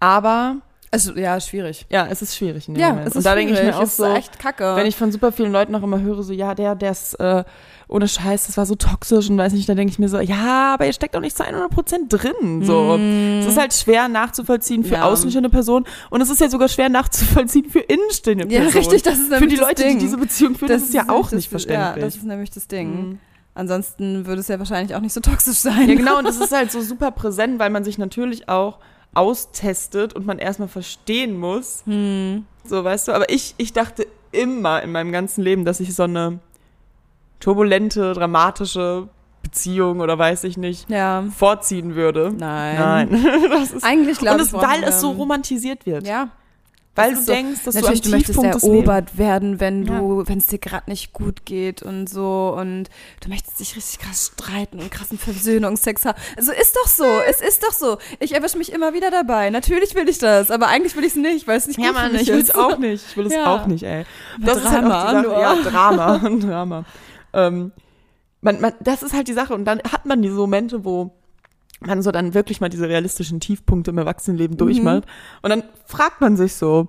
[0.00, 0.56] Aber
[0.92, 1.86] Also, ja, schwierig.
[1.88, 3.06] ja, es ist schwierig in dem Ja, Moment.
[3.06, 4.74] es ist und da denke ich mir auch so, echt kacke.
[4.74, 7.44] wenn ich von super vielen Leuten auch immer höre, so, ja, der, der ist äh,
[7.86, 10.74] ohne Scheiß, das war so toxisch und weiß nicht, da denke ich mir so, ja,
[10.74, 12.64] aber ihr steckt doch nicht zu 100 Prozent drin.
[12.64, 12.96] So.
[12.96, 14.94] Es ist halt schwer nachzuvollziehen für.
[14.94, 15.02] Ja.
[15.04, 18.78] außenstehende Personen und es ist ja sogar schwer nachzuvollziehen für innenstehende ja, Personen.
[18.84, 19.98] richtig, das ist Für nämlich die das Leute, Ding.
[19.98, 22.04] die diese Beziehung führen, das, ist ja auch das- nicht Ja, verständlich.
[22.04, 22.88] das ist nämlich das Ding.
[23.10, 23.18] Mhm.
[23.54, 25.88] Ansonsten würde es ja wahrscheinlich auch nicht so toxisch sein.
[25.88, 28.78] Ja, genau, und das ist halt so super präsent, weil man sich natürlich auch
[29.14, 31.82] austestet und man erstmal verstehen muss.
[31.86, 32.44] Hm.
[32.64, 36.04] So, weißt du, aber ich, ich dachte immer in meinem ganzen Leben, dass ich so
[36.04, 36.38] eine
[37.40, 39.08] turbulente, dramatische
[39.42, 41.24] Beziehung oder weiß ich nicht Ja.
[41.34, 42.32] vorziehen würde.
[42.36, 42.78] Nein.
[43.10, 43.26] Nein.
[43.50, 44.48] das ist, Eigentlich glaube und ich.
[44.48, 46.06] es, weil brauchen es so wir- romantisiert wird.
[46.06, 46.28] Ja.
[46.96, 49.60] Weil du so- denkst, dass Natürlich, du du am möchtest Tiefpunkt des Lebens erobert werden,
[49.60, 49.98] wenn Ja.
[49.98, 52.84] du, wenn es dir gerade nicht gut geht und so und
[53.22, 56.18] du möchtest dich richtig krass streiten und krassen Versöhnungsex haben.
[56.36, 57.98] Also ist doch so, es ist doch so.
[58.18, 59.50] Ich erwische mich immer wieder dabei.
[59.50, 61.94] Natürlich will ich das, aber eigentlich will ich es nicht, weil es nicht Ja, gut
[61.96, 63.04] Mann, ich will es auch nicht.
[63.08, 63.46] Ich will es Ja.
[63.54, 64.04] auch nicht, ey.
[64.40, 65.26] Das ist halt Drama, auch die Sache.
[65.28, 65.40] nur.
[65.40, 66.84] Ja, Drama, Drama.
[67.32, 67.72] Ähm,
[68.42, 69.54] man, man, das ist halt die Sache.
[69.54, 71.12] Und dann hat man diese Momente, wo
[71.80, 75.04] man so dann wirklich mal diese realistischen Tiefpunkte im Erwachsenenleben durchmacht.
[75.42, 76.88] Und dann fragt man sich so,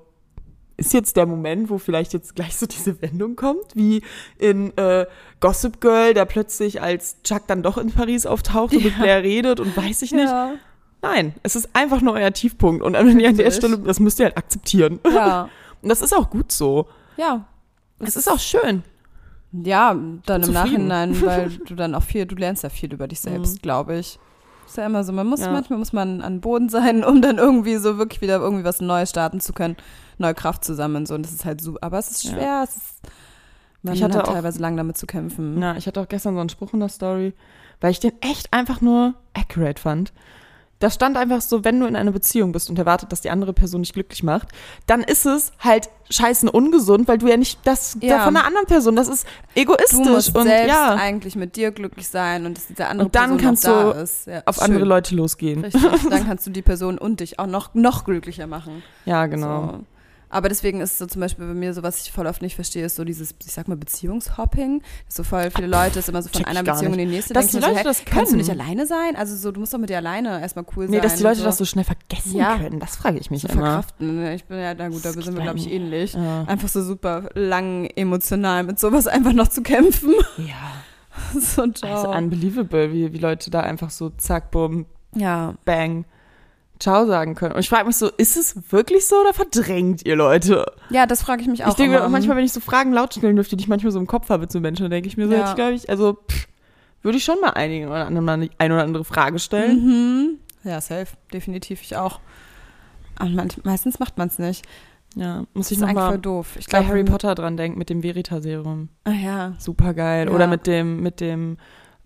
[0.77, 4.01] ist jetzt der Moment, wo vielleicht jetzt gleich so diese Wendung kommt, wie
[4.37, 5.05] in äh,
[5.39, 8.97] Gossip Girl, der plötzlich als Chuck dann doch in Paris auftaucht und mit.
[8.97, 10.29] Blair redet und weiß ich nicht.
[10.29, 10.53] Ja.
[11.01, 12.83] Nein, es ist einfach nur euer Tiefpunkt.
[12.83, 13.51] Und wenn ihr an der.
[13.51, 14.99] Stelle, das müsst ihr halt akzeptieren.
[15.05, 15.49] Ja.
[15.81, 16.87] Und das ist auch gut so.
[17.17, 17.47] Ja.
[17.97, 18.83] Es ist auch schön.
[19.51, 19.95] Ja,
[20.27, 20.53] dann im.
[20.53, 24.19] Nachhinein, weil du dann auch viel, du lernst ja viel über dich selbst, glaube ich.
[24.71, 25.51] Ist ja immer so, man muss, Ja.
[25.51, 29.09] manchmal muss man an Boden sein, um dann irgendwie so wirklich wieder irgendwie was Neues
[29.09, 29.75] starten zu können,
[30.17, 32.31] neue Kraft zusammen so und das ist halt super, aber es ist Ja.
[32.31, 32.99] schwer, es ist,
[33.83, 35.59] man Ich hatte hat auch- teilweise lang damit zu kämpfen.
[35.59, 37.33] Na, ich hatte auch gestern so einen Spruch in der Story,
[37.81, 40.13] weil ich den echt einfach nur accurate fand.
[40.81, 43.53] Da stand einfach so, wenn du in einer Beziehung bist und erwartet, dass die andere
[43.53, 44.49] Person dich glücklich macht,
[44.87, 48.17] dann ist es halt scheißen ungesund, weil du ja nicht das Ja.
[48.17, 51.55] da von einer anderen Person, das ist egoistisch Du musst und selbst ja, eigentlich mit
[51.55, 54.27] dir glücklich sein und dass diese andere Und dann Person kannst da du ist.
[54.27, 54.89] Ja, auf ist andere schön.
[54.89, 55.63] Leute losgehen.
[55.63, 58.83] Richtig, dann kannst du die Person und dich auch noch, noch glücklicher machen.
[59.05, 59.67] Ja, genau.
[59.67, 59.79] So.
[60.31, 62.85] Aber deswegen ist so zum Beispiel bei mir so, was ich voll oft nicht verstehe,
[62.85, 64.81] ist so dieses, ich sag mal, Beziehungshopping.
[65.09, 67.09] So voll viele Leute ist immer so von einer Beziehung in nicht.
[67.09, 67.33] die nächste.
[67.33, 68.61] Dass die Leute so, das hey, Kannst du nicht können.
[68.61, 69.15] alleine sein?
[69.17, 70.91] Also so, du musst doch mit dir alleine erstmal cool sein.
[70.95, 71.45] Nee, dass die Leute so.
[71.45, 72.57] das so schnell vergessen Ja.
[72.57, 73.61] können, das frage ich mich so immer.
[73.61, 74.15] verkraften.
[74.23, 74.35] ne?
[74.35, 76.13] Ich bin ja, na gut, da sind wir, glaube ich, ähnlich.
[76.13, 76.45] Ja.
[76.45, 80.13] Einfach so super lang emotional mit sowas einfach noch zu kämpfen.
[80.37, 80.53] ja.
[81.39, 81.93] so, ciao.
[81.93, 85.55] Also unbelievable, wie, wie Leute da einfach so zack, bumm, ja.
[85.65, 86.05] bang,
[86.81, 87.53] ciao sagen können.
[87.53, 90.65] Und ich frage mich so, ist es wirklich so oder verdrängt ihr Leute?
[90.89, 92.05] ja, das frage ich mich auch ich denke immer.
[92.05, 94.29] auch manchmal, wenn ich so Fragen laut stellen dürfte, die ich manchmal so im Kopf
[94.29, 95.39] habe zu Menschen, dann denke ich mir so, Ja.
[95.39, 96.47] hätte ich glaube ich, also pff,
[97.03, 99.85] würde ich schon mal einigen oder anderen mal eine oder andere Frage stellen.
[99.85, 100.37] Mhm.
[100.63, 101.07] Ja, safe.
[101.33, 102.19] Definitiv, ich auch.
[103.17, 104.65] Aber man, meistens macht man es nicht.
[105.15, 106.55] Ja, muss Das ich eigentlich voll nochmal doof.
[106.57, 108.89] Ich bei glaube, Harry Potter dran denken mit dem Veritaserum.
[109.03, 109.53] Ah ja.
[109.59, 110.27] Super geil.
[110.27, 110.33] Ja.
[110.33, 111.57] Oder mit dem, mit dem,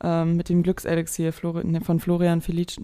[0.03, 2.75] ähm, mit dem Glückselixier ne, von Florian Felic.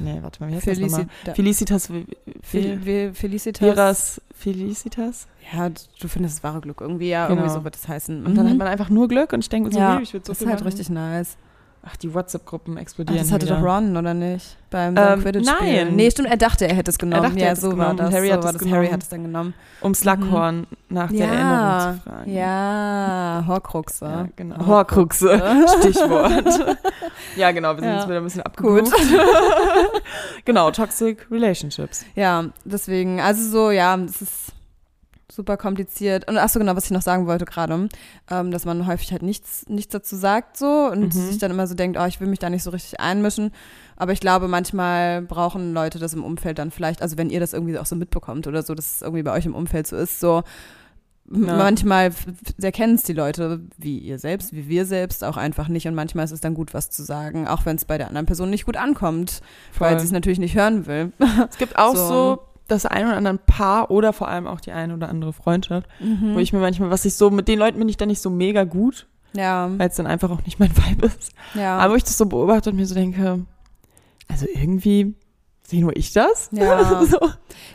[0.00, 1.06] Nee, warte mal, wie heißt das nochmal?
[1.34, 2.04] Felicita Felicitas Fel
[2.42, 3.58] Fel Fel Felicitas.
[3.74, 5.26] Veras Felicitas.
[5.52, 7.40] Ja, du findest das wahre Glück irgendwie, ja, Genau.
[7.42, 8.24] irgendwie so wird es heißen.
[8.24, 8.50] Und dann Mhm.
[8.50, 10.46] hat man einfach nur Glück und ich denke so, ja, ich würde so das viel
[10.46, 10.66] ist halt machen.
[10.68, 11.36] richtig nice.
[11.86, 13.56] Ach, die WhatsApp-Gruppen Ach, explodieren das hatte wieder.
[13.56, 14.56] doch Ron, oder nicht?
[14.70, 15.94] Beim, Ähm, quidditch nein.
[15.94, 17.22] Nee, stimmt, er dachte, er hätte es genommen.
[17.24, 17.96] dachte, er ja, hätte es so war genommen.
[17.98, 18.14] das.
[18.14, 18.62] Harry so hat war es das.
[18.62, 18.92] Harry genommen.
[18.94, 19.54] hat es dann genommen.
[19.82, 22.32] Um Slughorn nach der Erinnerung zu fragen.
[22.34, 24.04] Ja, Horcruxe.
[24.06, 24.66] Ja, genau.
[24.66, 25.42] Horcruxe,
[25.78, 26.76] Stichwort.
[27.36, 27.96] ja, genau, wir sind Ja.
[27.96, 28.90] jetzt wieder ein bisschen abgeguckt.
[30.44, 32.04] genau, Toxic Relationships.
[32.14, 34.52] Ja, deswegen, also so, ja, es ist
[35.34, 36.28] super kompliziert.
[36.28, 37.88] Und ach so, genau, was ich noch sagen wollte gerade,
[38.30, 41.10] ähm, dass man häufig halt nichts, nichts dazu sagt so und Mhm.
[41.10, 43.50] sich dann immer so denkt, oh, ich will mich da nicht so richtig einmischen.
[43.96, 47.52] Aber ich glaube, manchmal brauchen Leute das im Umfeld dann vielleicht, also wenn ihr das
[47.52, 50.20] irgendwie auch so mitbekommt oder so, dass es irgendwie bei euch im Umfeld so ist,
[50.20, 50.42] so
[51.30, 51.56] Ja.
[51.56, 52.10] manchmal
[52.60, 56.26] erkennen es die Leute, wie ihr selbst, wie wir selbst auch einfach nicht und manchmal
[56.26, 58.66] ist es dann gut, was zu sagen, auch wenn es bei der anderen Person nicht
[58.66, 59.40] gut ankommt,
[59.78, 60.00] weil Voll.
[60.00, 61.12] sie es natürlich nicht hören will.
[61.50, 62.08] Es gibt auch So.
[62.08, 65.86] so, das ein oder andere Paar oder vor allem auch die eine oder andere Freundschaft,
[66.00, 66.34] Mhm.
[66.34, 68.30] wo ich mir manchmal, was ich so, mit den Leuten bin ich dann nicht so
[68.30, 71.32] mega gut, ja, weil es dann einfach auch nicht mein Vibe ist.
[71.54, 71.76] ja.
[71.78, 73.44] Aber wo ich das so beobachte und mir so denke,
[74.28, 75.14] also irgendwie
[75.66, 76.48] sehe nur ich das.
[76.52, 77.04] Ja.
[77.06, 77.18] so.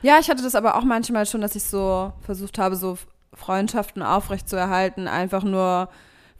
[0.02, 2.98] Ja, ich hatte das aber auch manchmal schon, dass ich so versucht habe, so
[3.34, 5.90] Freundschaften aufrechtzuerhalten, einfach nur,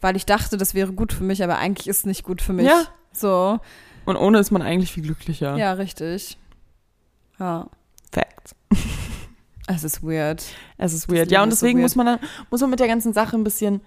[0.02, 2.54] weil ich dachte, das wäre gut für mich, aber eigentlich ist es nicht gut für
[2.54, 2.66] mich.
[2.68, 2.84] Ja.
[3.12, 3.60] So,
[4.06, 5.56] Und ohne ist man eigentlich viel glücklicher.
[5.58, 6.38] ja, richtig.
[7.40, 7.68] Ja.
[9.76, 10.44] Es ist weird.
[10.78, 11.32] Es ist Das weird.
[11.32, 11.84] Ja, Leben und so deswegen weird.
[11.84, 13.82] muss man dann, muss man mit der ganzen Sache ein bisschen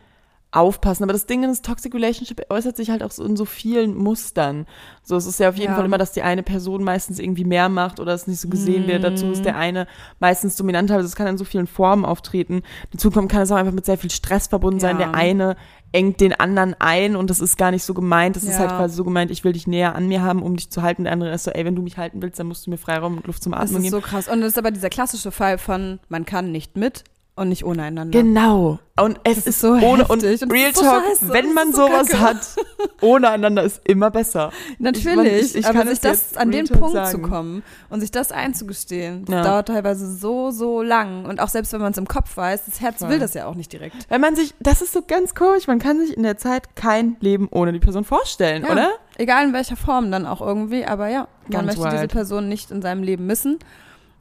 [0.53, 1.03] aufpassen.
[1.03, 4.67] Aber das Ding ist, Toxic Relationship äußert sich halt auch so in so vielen Mustern.
[5.03, 5.77] So, es ist ja auf jeden Ja.
[5.77, 8.87] Fall immer, dass die eine Person meistens irgendwie mehr macht oder es nicht so gesehen
[8.87, 9.03] wird.
[9.03, 9.33] Dazu Mhm.
[9.33, 9.87] ist der eine
[10.21, 10.95] meistens dominanter.
[10.97, 12.63] Also es kann in so vielen Formen auftreten.
[12.93, 15.01] Dazu kommt, kann es auch einfach mit sehr viel Stress verbunden sein.
[15.01, 15.07] Ja.
[15.07, 15.57] Der eine
[15.95, 18.37] engt den anderen ein und das ist gar nicht so gemeint.
[18.37, 18.59] Das ist Ja.
[18.61, 21.05] halt quasi so gemeint, ich will dich näher an mir haben, um dich zu halten.
[21.05, 23.17] Der andere ist so, ey, wenn du mich halten willst, dann musst du mir Freiraum
[23.19, 23.97] und Luft zum Das Atmen ist geben.
[23.97, 24.29] so krass.
[24.29, 27.83] Und das ist aber dieser klassische Fall von, man kann nicht mit, und nicht ohne
[27.85, 28.19] einander.
[28.21, 28.79] Genau.
[29.01, 31.87] Und es ist ist so ohne heftig und Real so Talk, scheiße, wenn man so
[31.87, 32.21] sowas kacke.
[32.21, 32.57] hat,
[33.01, 34.53] ohne einander ist immer besser.
[34.79, 37.23] Natürlich, Ich- ich aber kann sich das an Real den Talk Punkt zu sagen.
[37.23, 39.43] kommen und sich das einzugestehen, das Ja.
[39.45, 41.25] dauert teilweise so, so lang.
[41.25, 43.09] Und auch selbst wenn man es im Kopf weiß, das Herz Voll.
[43.09, 43.97] will das ja auch nicht direkt.
[44.11, 47.17] Wenn man sich, das ist so ganz komisch, man kann sich in der Zeit kein
[47.21, 48.73] Leben ohne die Person vorstellen, Ja.
[48.73, 48.91] oder?
[49.17, 52.13] Egal in welcher Form dann auch irgendwie, aber ja, man Ganz möchte diese wild.
[52.13, 53.59] Person nicht in seinem Leben missen.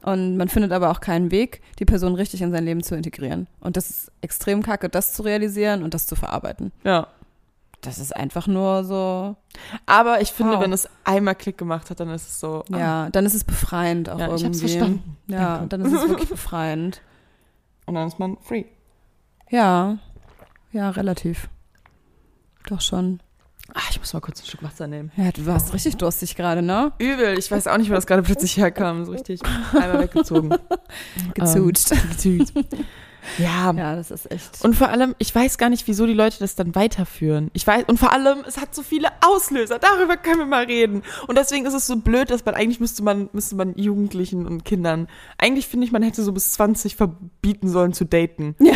[0.02, 3.46] Und man findet aber auch keinen Weg, die Person richtig in sein Leben zu integrieren.
[3.60, 6.72] Und das ist extrem kacke, das zu realisieren und das zu verarbeiten.
[6.84, 7.06] Ja.
[7.82, 9.34] Das ist einfach nur so,
[9.86, 10.60] Aber ich finde, Wow.
[10.62, 12.62] wenn es einmal Klick gemacht hat, dann ist es so.
[12.72, 14.46] ah, ja, dann ist es befreiend auch ja, ich irgendwie.
[14.46, 15.16] hab's verstanden.
[15.26, 15.68] Ja, Danke.
[15.68, 17.00] dann ist es wirklich befreiend.
[17.86, 18.64] Und dann ist man free.
[19.50, 19.98] Ja,
[20.70, 21.48] ja, relativ.
[22.68, 23.20] Doch schon.
[24.02, 25.12] Muss mal kurz ein Stück Wasser nehmen.
[25.16, 26.90] Ja, du warst richtig durstig gerade, ne?
[26.98, 29.04] Übel, ich weiß auch nicht, wo das gerade plötzlich herkam.
[29.04, 29.40] So richtig
[29.72, 30.52] einmal weggezogen.
[31.34, 31.90] Gezutscht.
[32.10, 32.52] Gezutscht.
[33.38, 33.72] Ja.
[33.72, 34.64] ja, das ist echt.
[34.64, 37.50] Und vor allem, ich weiß gar nicht, wieso die Leute das dann weiterführen.
[37.52, 39.78] Ich weiß, und vor allem, es hat so viele Auslöser.
[39.78, 41.02] Darüber können wir mal reden.
[41.26, 44.64] Und deswegen ist es so blöd, dass man eigentlich müsste man, müsste man Jugendlichen und
[44.64, 45.08] Kindern,
[45.38, 48.54] eigentlich finde ich, man hätte so bis 20 verbieten sollen zu daten.
[48.58, 48.74] ja.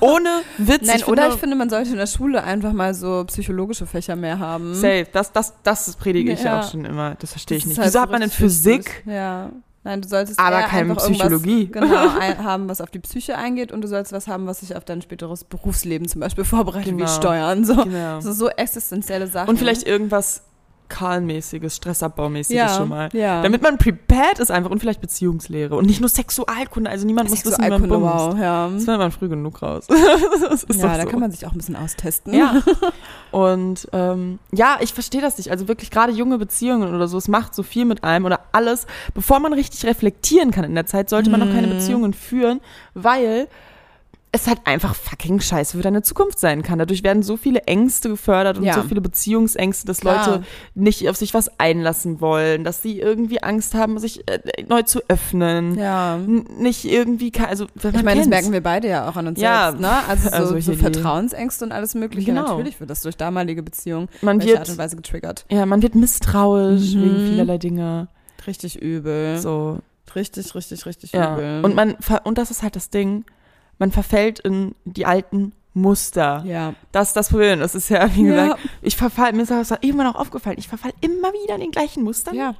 [0.00, 0.86] Ohne Witz.
[0.86, 3.86] Nein, ich oder finde, ich finde, man sollte in der Schule einfach mal so psychologische
[3.86, 4.74] Fächer mehr haben.
[4.74, 5.06] Safe.
[5.12, 7.14] Das, das, das predige ich ja auch schon immer.
[7.18, 7.78] Das verstehe ich Das ist nicht.
[7.78, 9.02] halt Wieso so hat man richtig Physik?
[9.06, 9.50] Ja.
[9.84, 11.66] Nein, du solltest Aber keine Psychologie.
[11.72, 14.76] Genau, ein, haben, was auf die Psyche eingeht und du sollst was haben, was sich
[14.76, 17.08] auf dein späteres Berufsleben zum Beispiel vorbereitet, wie Genau.
[17.08, 17.64] Steuern.
[17.64, 17.82] So.
[17.82, 18.20] Genau.
[18.20, 19.48] So, so existenzielle Sachen.
[19.48, 20.42] Und vielleicht irgendwas
[20.92, 23.08] Karlmäßiges, Stressabbaumäßiges ja, schon mal.
[23.14, 23.42] Ja.
[23.42, 26.90] Damit man prepared ist einfach und vielleicht Beziehungslehre und nicht nur Sexualkunde.
[26.90, 28.02] Also niemand muss wissen, wie man bumst.
[28.02, 28.68] wow, ja.
[28.68, 29.86] Das findet man früh genug raus.
[30.82, 31.08] Ja, da so.
[31.08, 32.34] kann man sich auch ein bisschen austesten.
[32.34, 32.62] ja.
[33.30, 35.50] Und ähm, ja, ich verstehe das nicht.
[35.50, 38.86] Also wirklich gerade junge Beziehungen oder so, es macht so viel mit einem oder alles.
[39.14, 41.70] Bevor man richtig reflektieren kann in der Zeit, sollte man noch keine Mhm.
[41.72, 42.60] Beziehungen führen,
[42.94, 43.48] weil
[44.34, 46.78] es halt einfach fucking scheiße für deine Zukunft sein kann.
[46.78, 48.72] Dadurch werden so viele Ängste gefördert und Ja.
[48.74, 50.26] so viele Beziehungsängste, dass Klar.
[50.26, 54.82] Leute nicht auf sich was einlassen wollen, dass sie irgendwie Angst haben, sich äh, neu
[54.84, 55.76] zu öffnen.
[55.78, 56.16] Ja.
[56.16, 59.66] Nicht irgendwie, also wenn Ich meine, das merken wir beide ja auch an uns Ja,
[59.72, 59.90] selbst, ne?
[60.08, 62.26] Also so, also so Vertrauensängste und alles mögliche.
[62.32, 62.42] Genau.
[62.56, 65.44] Natürlich wird das durch damalige Beziehungen man welche Art wird, und Weise getriggert.
[65.50, 67.02] ja, man wird misstrauisch Mhm.
[67.02, 68.08] wegen vielerlei Dinge.
[68.46, 69.38] Richtig übel.
[69.38, 69.78] So,
[70.14, 71.34] Richtig, richtig, richtig ja.
[71.34, 71.64] übel.
[71.64, 73.24] Und man, ver- und das ist halt das Ding,
[73.78, 76.42] man verfällt in die alten Muster.
[76.46, 76.74] ja.
[76.92, 77.60] Das ist das Problem.
[77.60, 78.44] Das ist ja, wie Ja.
[78.44, 81.70] gesagt, ich verfall, mir ist das irgendwann auch aufgefallen, ich verfall immer wieder in den
[81.70, 82.34] gleichen Mustern.
[82.34, 82.54] Ja.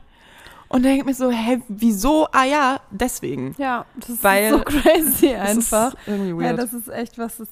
[0.69, 2.27] Und denke mir so, hä, wieso?
[2.33, 3.55] Ah ja, deswegen.
[3.59, 5.93] Ja, das ist Weil so crazy einfach.
[5.93, 6.59] Ist irgendwie Ja, weird.
[6.59, 7.49] das ist echt was, das,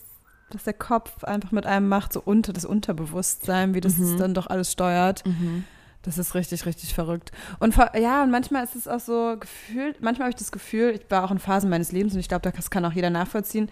[0.52, 4.16] was der Kopf einfach mit einem macht, so unter das Unterbewusstsein, wie das Mhm.
[4.18, 5.26] dann doch alles steuert.
[5.26, 5.64] mhm.
[6.02, 7.30] Das ist richtig, richtig verrückt.
[7.58, 11.10] Und ja, und manchmal ist es auch so gefühlt, manchmal habe ich das Gefühl, ich
[11.10, 13.70] war auch in Phasen meines Lebens und ich glaube, das kann auch jeder nachvollziehen.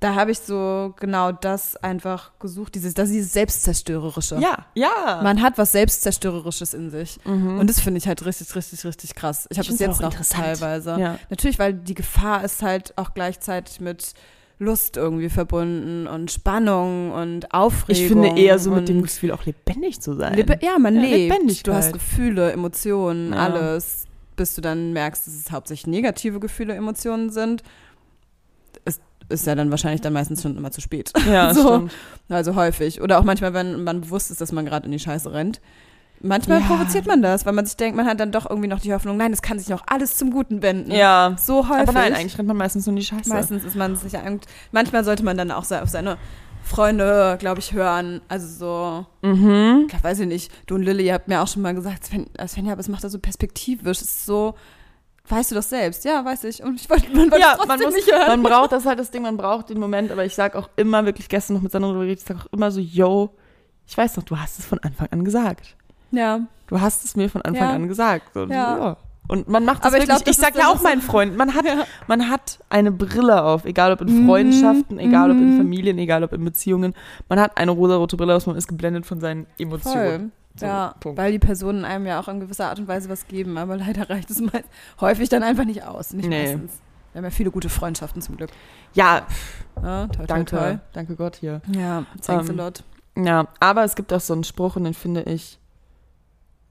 [0.00, 4.36] Da habe ich so genau das einfach gesucht, dieses, das ist dieses Selbstzerstörerische.
[4.36, 5.20] Ja, ja.
[5.22, 7.18] Man hat was Selbstzerstörerisches in sich.
[7.26, 7.58] Mhm.
[7.58, 9.46] Und das finde ich halt richtig, richtig, richtig krass.
[9.50, 10.96] Ich habe das find's jetzt auch noch teilweise.
[10.98, 11.18] ja.
[11.28, 14.14] Natürlich, weil die Gefahr ist halt auch gleichzeitig mit
[14.60, 18.02] Lust irgendwie verbunden und Spannung und Aufregung.
[18.02, 20.34] Ich finde eher so mit dem Gefühl, auch lebendig zu sein.
[20.34, 21.66] Lebe ja, man Ja, lebt.
[21.66, 23.38] Du hast Gefühle, Emotionen, Ja.
[23.38, 24.04] alles.
[24.36, 27.62] Bis du dann merkst, dass es hauptsächlich negative Gefühle, Emotionen sind.
[28.84, 31.10] Ist, ist ja dann wahrscheinlich dann meistens schon immer zu spät.
[31.26, 31.66] ja, so.
[31.76, 31.92] stimmt.
[32.28, 33.00] Also häufig.
[33.00, 35.60] Oder auch manchmal, wenn man bewusst ist, dass man gerade in die Scheiße rennt.
[36.22, 36.66] Manchmal Ja.
[36.66, 39.16] provoziert man das, weil man sich denkt, man hat dann doch irgendwie noch die Hoffnung,
[39.16, 40.90] nein, es kann sich noch alles zum Guten wenden.
[40.90, 41.34] Ja.
[41.42, 41.88] So häufig.
[41.88, 43.28] Aber nein, eigentlich rennt man meistens nur in die Scheiße.
[43.30, 44.12] Meistens ist man sich
[44.70, 46.18] manchmal sollte man dann auch se- auf seine
[46.62, 48.20] Freunde, glaube ich, hören.
[48.28, 49.88] Also so, Mhm.
[49.90, 52.26] ich weiß ich nicht, du und Lilly, ihr habt mir auch schon mal gesagt, Sven,
[52.36, 53.98] äh, Svenja, aber es macht das so perspektivisch.
[54.02, 54.54] Es ist so,
[55.28, 56.04] weißt du das selbst?
[56.04, 56.62] Ja, weiß ich.
[56.62, 58.26] Und ich wollte man wollte Ja, man muss, nicht hören.
[58.28, 61.06] man braucht das halt das Ding, man braucht den Moment, aber ich sag auch immer,
[61.06, 63.30] wirklich gestern noch mit Sandra drüber geredet, ich sag auch immer so, yo,
[63.86, 65.76] ich weiß doch, du hast es von Anfang an gesagt.
[66.10, 66.40] Ja.
[66.66, 67.74] Du hast es mir von Anfang Ja.
[67.74, 68.36] an gesagt.
[68.36, 68.78] Und, Ja.
[68.78, 68.96] ja.
[69.28, 71.36] Und man macht das Aber ich wirklich, glaub, das ich sag ja auch meinen Freunden,
[71.36, 71.84] man hat, Ja.
[72.08, 75.56] man hat eine Brille auf, egal ob in Mhm, Freundschaften, egal ob in mhm.
[75.56, 76.94] Familien, egal ob in Beziehungen.
[77.28, 80.32] Man hat eine rosarote Brille auf, man ist geblendet von seinen Emotionen.
[80.56, 81.16] So, ja, Punkt.
[81.16, 84.10] weil die Personen einem ja auch in gewisser Art und Weise was geben, aber leider
[84.10, 84.64] reicht es meist
[85.00, 86.12] häufig dann einfach nicht aus.
[86.12, 86.42] Nicht Nee.
[86.42, 86.72] meistens.
[87.12, 88.50] Wir haben ja viele gute Freundschaften zum Glück.
[88.94, 89.22] Ja,
[89.82, 90.78] Ja, toi, danke, toi.
[90.92, 91.60] danke Gott hier.
[91.72, 92.82] Ja, thanks Ähm, a lot.
[93.16, 95.58] Ja, aber es gibt auch so einen Spruch und den finde ich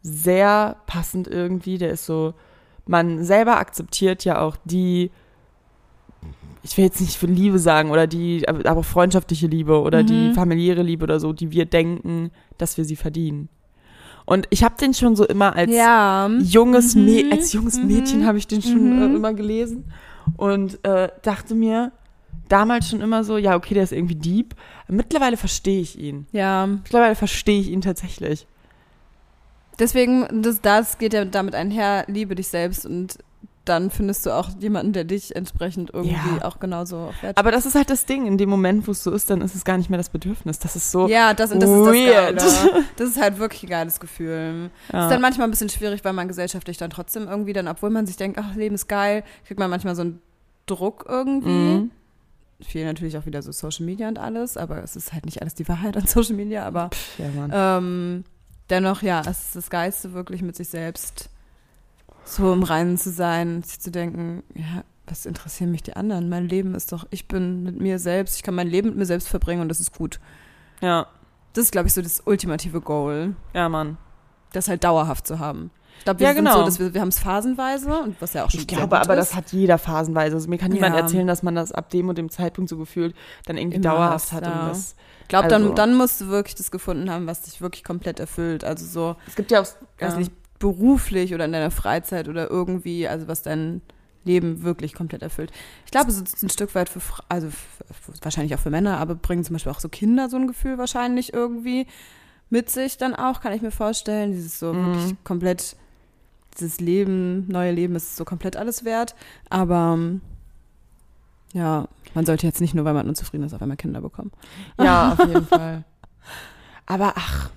[0.01, 1.77] sehr passend irgendwie.
[1.77, 2.33] Der ist so,
[2.85, 5.11] man selber akzeptiert ja auch die,
[6.63, 10.33] ich will jetzt nicht für Liebe sagen, oder die, aber freundschaftliche Liebe oder die Mhm.
[10.33, 13.49] familiäre Liebe oder so, die wir denken, dass wir sie verdienen.
[14.25, 16.27] Und ich habe den schon so immer als Ja.
[16.41, 17.05] junges, Mhm.
[17.07, 17.87] Mä- als junges Mhm.
[17.87, 19.01] Mädchen habe ich den schon Mhm.
[19.01, 19.85] äh, immer gelesen
[20.37, 21.91] und äh, dachte mir,
[22.47, 24.53] damals schon immer so, ja, okay, der ist irgendwie deep.
[24.87, 26.27] Mittlerweile verstehe ich ihn.
[26.31, 28.45] Ja, Mittlerweile verstehe ich ihn tatsächlich.
[29.79, 33.17] Deswegen, das, das geht ja damit einher, liebe dich selbst und
[33.65, 36.45] dann findest du auch jemanden, der dich entsprechend irgendwie Ja.
[36.45, 37.37] auch genauso auch wert.
[37.37, 38.25] Aber das ist halt das Ding.
[38.25, 40.57] In dem Moment, wo es so ist, dann ist es gar nicht mehr das Bedürfnis.
[40.57, 41.07] Das ist so.
[41.07, 42.37] ja, das, das ist weird.
[42.41, 42.83] das Geile.
[42.95, 44.71] Das ist halt wirklich ein geiles Gefühl.
[44.91, 45.03] Ja.
[45.05, 48.07] Ist dann manchmal ein bisschen schwierig, weil man gesellschaftlich dann trotzdem irgendwie dann, obwohl man
[48.07, 50.19] sich denkt, ach, Leben ist geil, kriegt man manchmal so einen
[50.65, 51.49] Druck irgendwie.
[51.49, 51.91] Mhm.
[52.61, 55.53] Viel natürlich auch wieder so Social Media und alles, aber es ist halt nicht alles
[55.53, 56.89] die Wahrheit an Social Media, aber
[57.19, 57.51] Ja, Mann.
[57.53, 58.23] ähm,
[58.69, 61.29] dennoch, ja, es ist das Geilste, wirklich mit sich selbst
[62.25, 66.29] so im Reinen zu sein, sich zu denken, ja, was interessieren mich die anderen?
[66.29, 69.05] Mein Leben ist doch, ich bin mit mir selbst, ich kann mein Leben mit mir
[69.07, 70.19] selbst verbringen und das ist gut.
[70.81, 71.07] Ja,
[71.53, 73.97] Das ist, glaube ich, so das ultimative Goal, ja, Mann.
[74.53, 75.71] das halt dauerhaft zu haben.
[75.99, 76.53] Ich glaube, wir Ja, genau.
[76.59, 79.13] so, dass wir, wir haben es phasenweise und was ja auch schon Ich glaube aber,
[79.13, 79.29] ist.
[79.29, 80.35] das hat jeder phasenweise.
[80.35, 81.01] Also mir kann niemand Ja.
[81.01, 84.31] erzählen, dass man das ab dem und dem Zeitpunkt so gefühlt dann irgendwie Immer dauerhaft
[84.31, 84.43] hat.
[84.45, 84.61] ja.
[84.63, 87.61] Und das, Ich glaube, also- dann, dann musst du wirklich das gefunden haben, was dich
[87.61, 88.63] wirklich komplett erfüllt.
[88.63, 89.67] Also so, es gibt ja auch.
[89.99, 93.81] weiß nicht, beruflich oder in deiner Freizeit oder irgendwie, also was dein
[94.25, 95.51] Leben wirklich komplett erfüllt.
[95.85, 98.97] Ich glaube, es ist ein Stück weit für, also f- f- wahrscheinlich auch für Männer,
[98.97, 101.87] aber bringen zum Beispiel auch so Kinder so ein Gefühl wahrscheinlich irgendwie
[102.49, 104.31] mit sich dann auch, kann ich mir vorstellen.
[104.33, 104.85] Dieses so Mhm.
[104.87, 105.77] wirklich komplett,
[106.59, 109.15] dieses Leben, neue Leben ist so komplett alles wert.
[109.49, 109.97] Aber
[111.53, 114.31] ja, man sollte jetzt nicht nur, weil man unzufrieden ist, auf einmal Kinder bekommen.
[114.77, 115.83] Ja, auf jeden Fall.
[116.85, 117.49] Aber ach,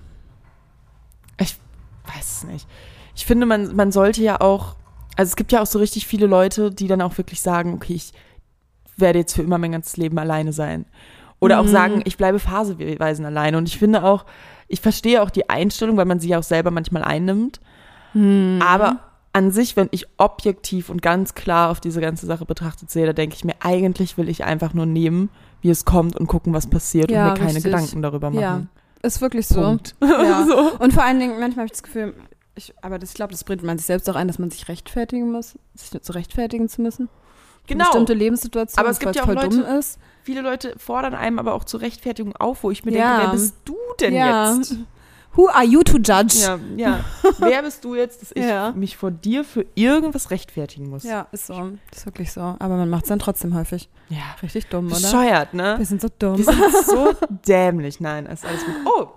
[1.39, 1.55] ich
[2.05, 2.67] weiß es nicht.
[3.15, 4.75] Ich finde, man, man sollte ja auch,
[5.15, 7.93] also es gibt ja auch so richtig viele Leute, die dann auch wirklich sagen, okay,
[7.93, 8.13] ich
[8.97, 10.85] werde jetzt für immer mein ganzes Leben alleine sein.
[11.39, 11.69] Oder auch Mhm.
[11.71, 13.57] sagen, ich bleibe phaseweise alleine.
[13.57, 14.25] Und ich finde auch,
[14.67, 17.59] ich verstehe auch die Einstellung, weil man sie ja auch selber manchmal einnimmt.
[18.13, 18.61] Mhm.
[18.61, 18.99] Aber
[19.33, 23.13] an sich, wenn ich objektiv und ganz klar auf diese ganze Sache betrachtet sehe, da
[23.13, 25.29] denke ich mir, eigentlich will ich einfach nur nehmen,
[25.61, 27.63] wie es kommt und gucken, was passiert Ja, und mir keine richtig.
[27.63, 28.41] Gedanken darüber machen.
[28.41, 28.61] Ja,
[29.01, 29.79] ist wirklich so.
[30.01, 30.45] Ja.
[30.47, 30.73] so.
[30.77, 32.13] Und vor allen Dingen, manchmal habe ich das Gefühl,
[32.55, 34.67] ich, aber das, ich glaube, das bringt man sich selbst auch ein, dass man sich
[34.67, 37.09] rechtfertigen muss, sich zu rechtfertigen zu müssen.
[37.65, 37.85] Genau.
[37.85, 39.97] Bestimmte Lebenssituationen, Aber es gibt ja auch voll dumm Leute- ist.
[40.23, 43.07] Viele Leute fordern einem aber auch zur Rechtfertigung auf, wo ich mir Ja.
[43.17, 44.75] denke, wer bist du denn jetzt?
[45.35, 46.37] Who are you to judge?
[46.41, 46.99] Ja, ja.
[47.39, 48.71] wer bist du jetzt, dass ich Ja.
[48.71, 51.03] mich vor dir für irgendwas rechtfertigen muss?
[51.03, 51.71] Ja, ist so.
[51.91, 52.41] Ist wirklich so.
[52.41, 53.89] Aber man macht es dann trotzdem häufig.
[54.09, 54.19] Ja.
[54.43, 54.95] Richtig dumm, oder?
[54.95, 55.75] Bescheuert, ne?
[55.77, 56.37] Wir sind so dumm.
[56.37, 57.13] Wir sind so
[57.47, 57.99] dämlich.
[57.99, 58.75] Nein, ist alles gut.
[58.85, 59.07] Oh,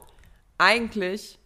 [0.58, 1.38] eigentlich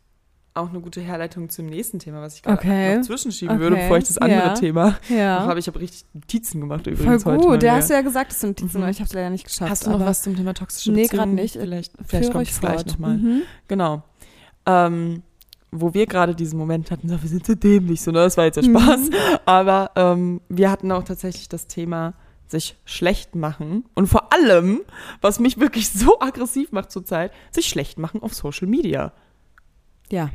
[0.53, 2.97] auch eine gute Herleitung zum nächsten Thema, was ich gerade Okay.
[2.99, 3.63] noch zwischenschieben Okay.
[3.63, 4.55] würde, bevor ich das andere Ja.
[4.55, 5.41] Thema ja.
[5.47, 5.61] habe.
[5.61, 7.39] Ich habe richtig Notizen gemacht Voll übrigens heute.
[7.39, 7.63] mal gut.
[7.63, 7.73] Ja, wieder.
[7.77, 8.89] hast du ja gesagt, dass du Notizen Mhm.
[8.89, 9.71] Ich habe es leider nicht geschafft.
[9.71, 11.37] Hast du noch was zum Thema toxische Nee, Beziehungen?
[11.37, 11.57] grad nicht.
[11.57, 13.17] Vielleicht, vielleicht kommt es gleich nochmal.
[13.17, 13.43] Mhm.
[13.69, 14.03] Genau.
[14.67, 15.23] Ähm,
[15.73, 18.19] wo wir gerade diesen Moment hatten, wir sind so dämlich, so, ne?
[18.19, 18.77] das war jetzt der Mhm.
[18.79, 19.01] Spaß.
[19.47, 22.15] Aber ähm, wir hatten auch tatsächlich das Thema
[22.49, 24.81] sich schlecht machen und vor allem,
[25.21, 29.13] was mich wirklich so aggressiv macht zurzeit, sich schlecht machen auf Social Media.
[30.11, 30.31] Ja.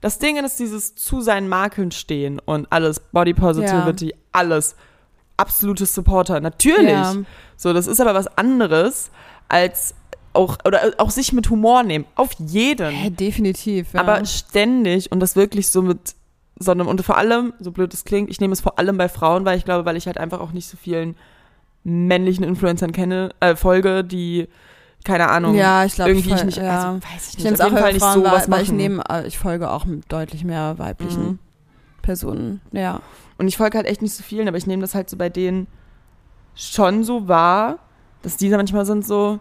[0.00, 4.76] Das Ding ist dieses zu seinen Makeln stehen und alles, Body Positivity, alles,
[5.36, 6.88] absolute Supporter, natürlich.
[6.88, 7.14] Ja.
[7.58, 9.10] So, das ist aber was anderes
[9.48, 9.94] als
[10.32, 12.04] auch, oder auch sich mit Humor nehmen.
[12.14, 12.90] Auf jeden.
[12.90, 13.94] Hä, definitiv.
[13.94, 14.00] Ja.
[14.00, 16.14] Aber ständig und das wirklich so mit
[16.58, 19.08] so einem, und vor allem, so blöd es klingt, ich nehme es vor allem bei
[19.08, 21.16] Frauen, weil ich glaube, weil ich halt einfach auch nicht so vielen
[21.84, 24.46] männlichen Influencern kenne, äh, folge, die,
[25.04, 26.90] keine Ahnung, ja, ich glaube, irgendwie ich, ich nicht, ja.
[26.90, 28.72] also weiß ich Ich nicht, nehme es auch Fall nicht Frauen so was weil ich
[28.72, 31.38] nehme, äh, ich folge auch deutlich mehr weiblichen Mhm.
[32.02, 32.60] Personen.
[32.72, 33.00] Ja.
[33.38, 35.30] Und ich folge halt echt nicht so vielen, aber ich nehme das halt so bei
[35.30, 35.66] denen
[36.54, 37.78] schon so wahr,
[38.22, 39.38] dass diese manchmal sind so,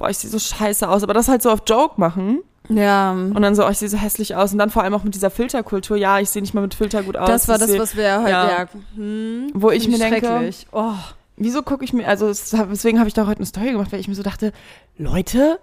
[0.00, 3.12] boah, ich sehe so scheiße aus, aber das halt so auf Joke machen Ja.
[3.12, 5.14] und dann so, oh, ich sehe so hässlich aus und dann vor allem auch mit
[5.14, 7.28] dieser Filterkultur, ja, ich sehe nicht mal mit Filter gut aus.
[7.28, 8.48] das war das, was wir heute, ja.
[8.48, 8.66] ja.
[8.96, 10.50] Hm, Wo ich mir denke-.
[10.72, 10.92] Oh.
[11.36, 14.00] Wieso gucke ich mir, also es- deswegen habe ich da heute eine Story gemacht, weil
[14.00, 14.52] ich mir so dachte,
[14.98, 15.58] Leute,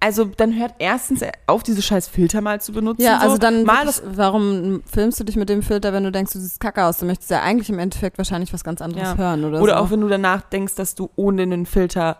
[0.00, 3.02] also dann hört erstens auf, diese scheiß Filter mal zu benutzen.
[3.02, 3.22] Ja, so.
[3.26, 6.40] also dann, mal das, warum filmst du dich mit dem Filter, wenn du denkst, du
[6.40, 6.98] siehst kacke aus?
[6.98, 9.16] Du möchtest ja eigentlich im Endeffekt wahrscheinlich was ganz anderes Ja.
[9.16, 9.78] hören oder, oder so.
[9.80, 12.16] auch wenn du danach denkst, dass du ohne den Filter,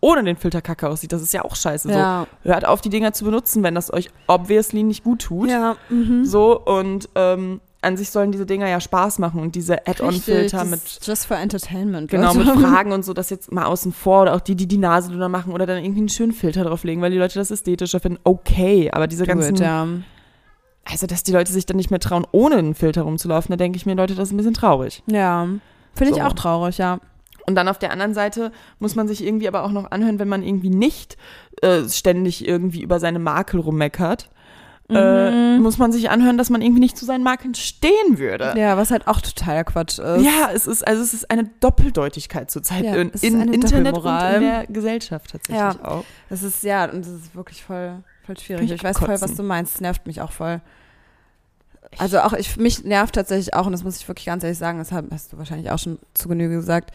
[0.00, 1.90] ohne den Filter kacke aussieht, das ist ja auch scheiße.
[1.90, 2.26] ja.
[2.44, 2.50] So.
[2.50, 5.50] Hört auf, die Dinger zu benutzen, wenn das euch obviously nicht gut tut.
[5.50, 6.24] Ja, mhm.
[6.24, 10.80] So, und ähm, an sich sollen diese Dinger ja Spaß machen und diese Add-on-Filter mit
[11.02, 12.10] Just for Entertainment.
[12.10, 12.56] Genau, Leute.
[12.56, 15.10] mit Fragen und so, das jetzt mal außen vor oder auch die, die die Nase
[15.10, 18.18] drüber machen oder dann irgendwie einen schönen Filter drauflegen, weil die Leute das ästhetischer finden.
[18.24, 19.86] Okay, aber diese Do ganzen, it, ja.
[20.84, 23.76] also dass die Leute sich dann nicht mehr trauen, ohne einen Filter rumzulaufen, da denke
[23.76, 25.02] ich mir, Leute, das ist ein bisschen traurig.
[25.06, 25.46] Ja.
[25.94, 26.24] Finde ich So.
[26.24, 26.98] auch traurig, ja.
[27.48, 30.28] Und dann auf der anderen Seite muss man sich irgendwie aber auch noch anhören, wenn
[30.28, 31.16] man irgendwie nicht
[31.62, 34.28] äh, ständig irgendwie über seine Makel rummeckert,
[34.90, 38.52] äh, muss man sich anhören, dass man irgendwie nicht zu seinen Marken stehen würde.
[38.54, 40.22] Ja, was halt auch totaler Quatsch ist.
[40.24, 44.40] Ja, es ist, also es ist eine Doppeldeutigkeit zurzeit Ja, in, in Internet und in
[44.42, 45.74] der Gesellschaft tatsächlich Ja.
[45.84, 46.04] auch.
[46.28, 48.64] Das ist, ja, und das ist wirklich voll, voll schwierig.
[48.66, 49.28] Ich Ich weiß voll, kotzen.
[49.28, 49.76] was du meinst.
[49.76, 50.60] Es nervt mich auch voll.
[51.96, 54.78] Also auch ich, mich nervt tatsächlich auch, und das muss ich wirklich ganz ehrlich sagen,
[54.78, 56.92] das hast du wahrscheinlich auch schon zu Genüge gesagt,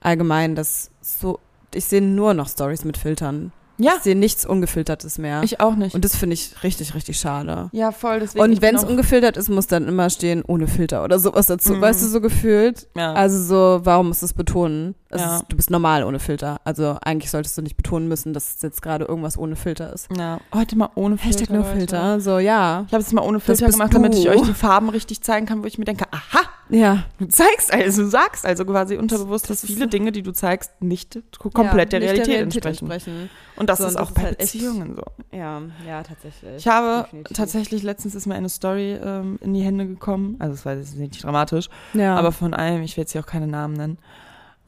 [0.00, 1.38] allgemein, dass so,
[1.74, 3.52] ich sehe nur noch Stories mit Filtern.
[3.80, 5.40] Ja, Ich sehe nichts Ungefiltertes mehr.
[5.44, 5.94] ich auch nicht.
[5.94, 7.68] und das finde ich richtig, richtig schade.
[7.70, 8.18] ja, voll.
[8.18, 11.74] Deswegen Und wenn es ungefiltert ist, muss dann immer stehen, ohne Filter oder sowas dazu.
[11.74, 11.80] Mhm.
[11.82, 12.88] Weißt du, so gefühlt.
[12.96, 13.12] ja.
[13.12, 14.96] Also so, warum musst du es betonen?
[15.16, 15.36] Ja.
[15.36, 16.60] ist, du bist normal ohne Filter.
[16.64, 20.08] Also eigentlich solltest du nicht betonen müssen, dass es jetzt gerade irgendwas ohne Filter ist.
[20.16, 20.38] ja.
[20.54, 21.38] Heute mal ohne Filter.
[21.40, 21.76] Hashtag no Leute.
[21.76, 22.20] Filter.
[22.20, 22.84] So, ja.
[22.88, 24.30] Ich habe es mal ohne Filter gemacht, damit ich du.
[24.30, 27.04] euch die Farben richtig zeigen kann, wo ich mir denke, aha, Ja.
[27.18, 30.72] du zeigst also, du sagst also quasi unterbewusst, das dass viele Dinge, die du zeigst,
[30.82, 32.90] nicht komplett der, nicht Realität entsprechen.
[32.90, 33.30] entsprechen.
[33.56, 35.02] Und das So, ist und auch das bei halt Beziehungen so.
[35.36, 36.56] Ja, ja, tatsächlich.
[36.56, 37.36] Ich habe Definitiv.
[37.36, 40.96] tatsächlich, letztens ist mir eine Story ähm, in die Hände gekommen, also es war jetzt
[40.96, 42.14] nicht dramatisch, ja.
[42.16, 43.98] aber von einem, ich will jetzt hier auch keine Namen nennen,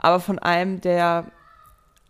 [0.02, 1.24] aber von einem, der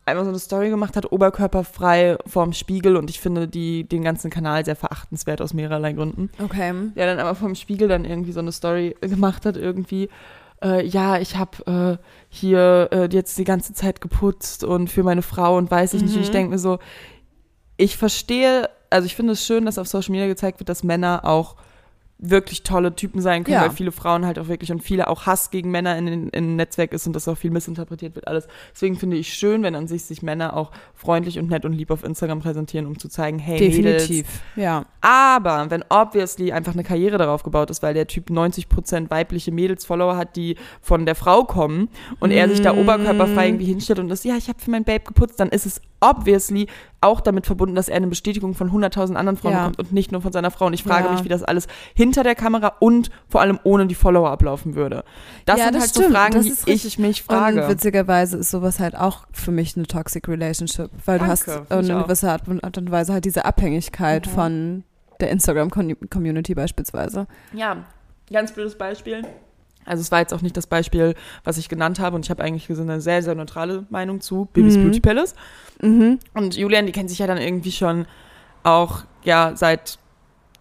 [0.06, 4.30] einmal so eine Story gemacht hat, oberkörperfrei vorm Spiegel und ich finde die, den ganzen
[4.30, 6.30] Kanal sehr verachtenswert aus mehrerlei Gründen.
[6.42, 6.72] okay.
[6.96, 10.08] Der dann aber vorm Spiegel dann irgendwie so eine Story gemacht hat, irgendwie,
[10.64, 15.22] äh, ja, ich habe äh, hier äh, jetzt die ganze Zeit geputzt und für meine
[15.22, 16.16] Frau und weiß ich nicht.
[16.16, 16.32] Und ich Mhm.
[16.32, 16.78] denke mir so,
[17.76, 21.24] ich verstehe, also ich finde es schön, dass auf Social Media gezeigt wird, dass Männer
[21.24, 21.56] auch
[22.22, 23.62] wirklich tolle Typen sein können, Ja.
[23.62, 26.92] weil viele Frauen halt auch wirklich und viele auch Hass gegen Männer in in Netzwerk
[26.92, 28.46] ist und das auch viel missinterpretiert wird alles.
[28.74, 31.90] Deswegen finde ich schön, wenn an sich sich Männer auch freundlich und nett und lieb
[31.90, 34.42] auf Instagram präsentieren, um zu zeigen, hey Mädels, Definitiv.
[34.56, 34.84] Ja.
[35.00, 40.16] aber wenn obviously einfach eine Karriere darauf gebaut ist, weil der Typ 90% weibliche Mädels-Follower
[40.16, 42.78] hat, die von der Frau kommen und er sich da Mm.
[42.80, 45.80] oberkörperfrei irgendwie hinstellt und das, ja, ich habe für mein Babe geputzt, dann ist es
[46.00, 46.66] obviously
[47.02, 49.58] auch damit verbunden, dass er eine Bestätigung von 100.000 anderen Frauen Ja.
[49.68, 50.66] bekommt und nicht nur von seiner Frau.
[50.66, 51.12] Und ich frage Ja.
[51.12, 55.04] mich, wie das alles hinter der Kamera und vor allem ohne die Follower ablaufen würde.
[55.46, 56.06] Das Ja, sind das halt stimmt.
[56.06, 57.62] so Fragen, Das die ich mich frage.
[57.64, 61.88] Und witzigerweise ist sowas halt auch für mich eine toxic relationship, weil Danke, du hast
[61.88, 64.30] in gewisser Art und Art und Weise halt diese Abhängigkeit Mhm.
[64.30, 64.84] von
[65.20, 67.26] der Instagram-Community beispielsweise.
[67.52, 67.84] Ja,
[68.32, 69.22] ganz blödes Beispiel.
[69.86, 71.14] Also es war jetzt auch nicht das Beispiel,
[71.44, 74.48] was ich genannt habe und ich habe eigentlich so eine sehr, sehr neutrale Meinung zu
[74.52, 74.82] Bibis Mhm.
[74.84, 75.34] Beauty Palace.
[75.82, 76.18] Mhm.
[76.34, 78.06] Und Julian, die kennt sich ja dann irgendwie schon
[78.62, 79.98] auch, ja, seit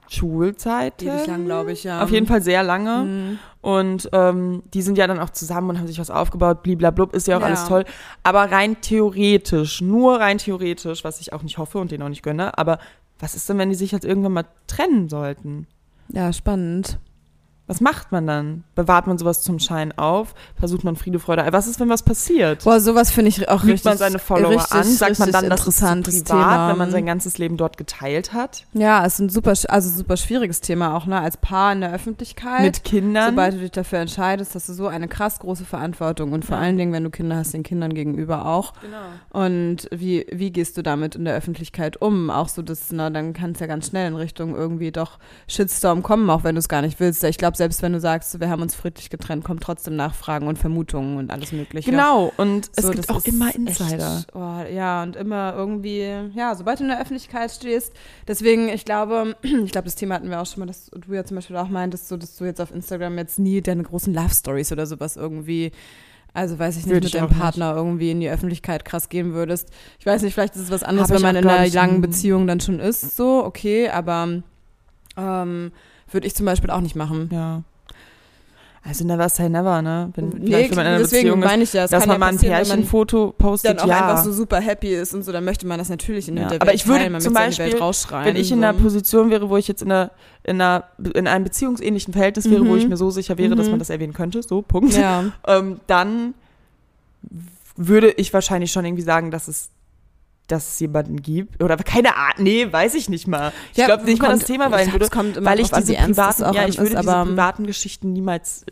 [0.08, 1.04] Schulzeit.
[1.04, 2.02] Ewig lang, glaube ich, ja.
[2.04, 3.04] Auf jeden Fall sehr lange.
[3.06, 3.40] Mhm.
[3.62, 7.28] Und ähm, die sind ja dann auch zusammen und haben sich was aufgebaut, bliblablub, ist
[7.28, 7.48] ja auch Ja.
[7.48, 7.86] alles toll.
[8.24, 12.24] Aber rein theoretisch, nur rein theoretisch, was ich auch nicht hoffe und denen auch nicht
[12.24, 12.80] gönne, aber
[13.20, 15.68] was ist denn, wenn die sich jetzt irgendwann mal trennen sollten?
[16.08, 16.98] Ja, spannend.
[17.70, 18.64] Was macht man dann?
[18.74, 20.34] Bewahrt man sowas zum Schein auf?
[20.60, 21.46] Versucht man Friede, Freude?
[21.52, 22.64] Was ist, wenn was passiert?
[22.64, 24.84] Boah, sowas finde ich auch Lügt richtig man seine Follower richtig, an?
[24.86, 26.70] Sagt man dann, das ist privat, interessantes Thema.
[26.72, 28.66] wenn man sein ganzes Leben dort geteilt hat?
[28.74, 31.22] Ja, es ist ein super, also super schwieriges Thema auch, ne?
[31.22, 32.62] Als Paar in der Öffentlichkeit.
[32.64, 33.30] Mit Kindern?
[33.30, 36.64] Sobald du dich dafür entscheidest, hast du so eine krass große Verantwortung und vor Ja.
[36.64, 38.74] allen Dingen, wenn du Kinder hast, den Kindern gegenüber auch.
[38.82, 38.98] genau.
[39.46, 42.32] Und wie, wie gehst du damit in der Öffentlichkeit um?
[42.32, 46.02] Auch so, dass, na, dann kann es ja ganz schnell in Richtung irgendwie doch Shitstorm
[46.02, 47.24] kommen, auch wenn du es gar nicht willst.
[47.24, 50.57] Ich glaube, selbst wenn du sagst, wir haben uns friedlich getrennt, kommen trotzdem Nachfragen und
[50.57, 51.91] Vermutungen und alles Mögliche.
[51.91, 54.24] Genau, und es So, gibt das auch immer echt, Insider.
[54.34, 57.93] oh, ja, und immer irgendwie, ja, sobald du in der Öffentlichkeit stehst.
[58.28, 61.24] Deswegen, ich glaube, ich glaube, das Thema hatten wir auch schon mal, dass du ja
[61.24, 64.34] zum Beispiel auch meintest, so, dass du jetzt auf Instagram jetzt nie deine großen Love
[64.34, 65.72] Stories oder sowas irgendwie,
[66.34, 67.39] also weiß ich nicht, Würde mit deinem auch nicht.
[67.39, 69.70] Partner irgendwie in die Öffentlichkeit krass gehen würdest.
[69.99, 71.95] Ich weiß nicht, vielleicht ist es was anderes, Hab wenn man auch, in einer langen
[71.95, 74.41] n- Beziehung dann schon ist, so, okay, aber
[75.18, 75.72] ähm,
[76.12, 77.30] würde ich zum Beispiel auch nicht machen.
[77.32, 77.64] Ja.
[78.82, 80.10] Also never say never, ne?
[80.16, 82.20] Wenn, Nee, wenn man in einer deswegen Beziehung meine ich ja, es dass man ja
[82.20, 84.07] mal ein Pärchenfoto postet, dann auch ja.
[84.07, 86.51] einfach so super happy ist und so, dann möchte man das natürlich in Ja, der
[86.51, 89.68] Welt aber ich würde teilen, zum Beispiel, wenn ich in einer Position wäre, wo ich
[89.68, 90.12] jetzt in einer,
[90.43, 92.78] in einer, in einem beziehungsähnlichen Verhältnis wäre, wo Mhm.
[92.78, 93.72] ich mir so sicher wäre, dass Mhm.
[93.74, 94.93] man das erwähnen könnte, so, Punkt.
[94.95, 95.26] ja.
[95.47, 96.34] ähm, dann
[97.76, 99.70] würde ich wahrscheinlich schon irgendwie sagen, dass es
[100.52, 101.64] dass es jemanden gibt.
[101.64, 103.52] Oder keine Ahnung, nee, weiß ich nicht mal.
[103.72, 105.72] Ich Ja, glaube nicht mal das Thema, ich weil, glaub, würde, kommt immer weil ich
[105.72, 108.66] diese privaten, ja, ich würde ist, diese privaten Geschichten niemals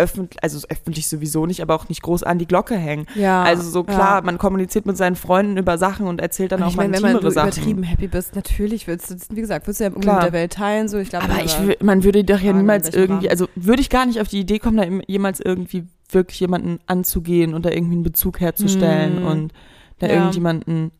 [0.00, 3.06] öffentlich, also öffentlich sowieso nicht, aber auch nicht groß an die Glocke hängen.
[3.16, 4.22] Ja, also so klar, ja.
[4.22, 6.94] man kommuniziert mit seinen Freunden über Sachen und erzählt dann Und auch ich mal meine,
[6.94, 7.48] wenn man intimere du Sachen.
[7.48, 10.16] übertrieben happy bist, natürlich willst du, wie gesagt, willst du ja Klar.
[10.16, 13.26] mit der Welt teilen, so, ich glaube, Aber ich, man würde doch ja niemals irgendwie,
[13.26, 13.30] Rahmen.
[13.30, 17.52] also würde ich gar nicht auf die Idee kommen, da jemals irgendwie wirklich jemanden anzugehen
[17.52, 19.26] und da irgendwie einen Bezug herzustellen Hm.
[19.26, 19.52] und
[19.98, 20.14] da Ja.
[20.14, 20.92] irgendjemanden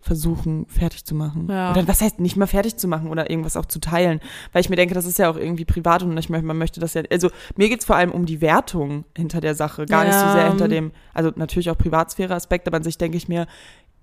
[0.00, 1.48] versuchen, fertig zu machen.
[1.50, 1.72] Ja.
[1.72, 4.20] Oder was heißt nicht mal fertig zu machen oder irgendwas auch zu teilen.
[4.52, 6.78] Weil ich mir denke, das ist ja auch irgendwie privat und ich, möchte- man möchte
[6.80, 10.14] das ja, also mir geht's vor allem um die Wertung hinter der Sache, gar nicht
[10.14, 10.32] so Ja.
[10.32, 13.46] sehr hinter dem, also natürlich auch Privatsphäre-Aspekt, aber an sich denke ich mir,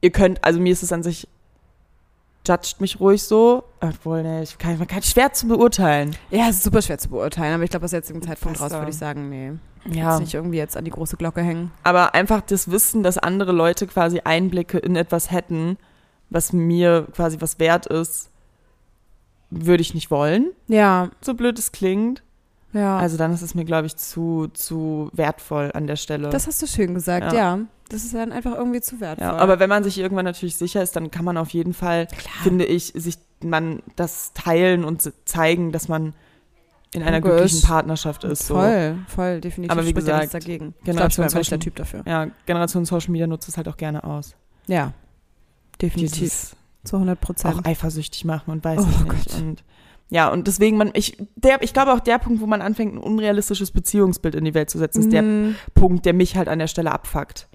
[0.01, 1.27] ihr könnt, also mir ist es an sich
[2.47, 3.63] judgt mich ruhig so.
[3.81, 6.15] Obwohl, ne, ich kann, man kann schwer zu beurteilen.
[6.31, 8.89] Ja, es ist super schwer zu beurteilen, aber ich glaube, aus jetzigen Zeitpunkt raus würde
[8.91, 9.53] ich sagen, nee.
[9.87, 10.11] Ja.
[10.11, 11.71] Jetzt nicht irgendwie jetzt an die große Glocke hängen.
[11.83, 15.77] Aber einfach das Wissen, dass andere Leute quasi Einblicke in etwas hätten,
[16.29, 18.29] was mir quasi was wert ist,
[19.51, 20.51] würde ich nicht wollen.
[20.67, 22.23] Ja, So blöd es klingt.
[22.75, 22.97] Ja.
[22.97, 26.29] Also dann ist es mir, glaube ich, zu, zu wertvoll an der Stelle.
[26.29, 27.37] das hast du schön gesagt, Ja.
[27.57, 27.59] ja.
[27.89, 29.27] Das ist dann einfach irgendwie zu wertvoll.
[29.27, 32.07] ja, aber wenn man sich irgendwann natürlich sicher ist, dann kann man auf jeden Fall,
[32.41, 36.13] finde ich, sich man das teilen und zeigen, dass man
[36.95, 37.31] in einer Logisch.
[37.35, 38.47] glücklichen Partnerschaft ist.
[38.47, 38.55] So.
[38.55, 39.71] voll, voll, definitiv.
[39.71, 40.73] Aber wie spricht ja gesagt, dagegen.
[40.79, 42.03] Ich Generation ich einfach nicht Social- der Typ dafür.
[42.07, 44.33] Ja, Generation Social Media nutzt es halt auch gerne aus.
[44.65, 44.93] Ja,
[45.79, 46.17] definitiv.
[46.19, 47.67] Dieses Zu 100% auch Prozent.
[47.67, 49.09] eifersüchtig machen und weiß Oh ich nicht.
[49.31, 49.41] Gott.
[49.41, 49.63] Und
[50.09, 52.97] ja, und deswegen, man, ich, der, ich glaube auch der Punkt, wo man anfängt, ein
[52.99, 55.55] unrealistisches Beziehungsbild in die Welt zu setzen, ist der Mhm.
[55.73, 57.47] Punkt, der mich halt an der Stelle abfuckt.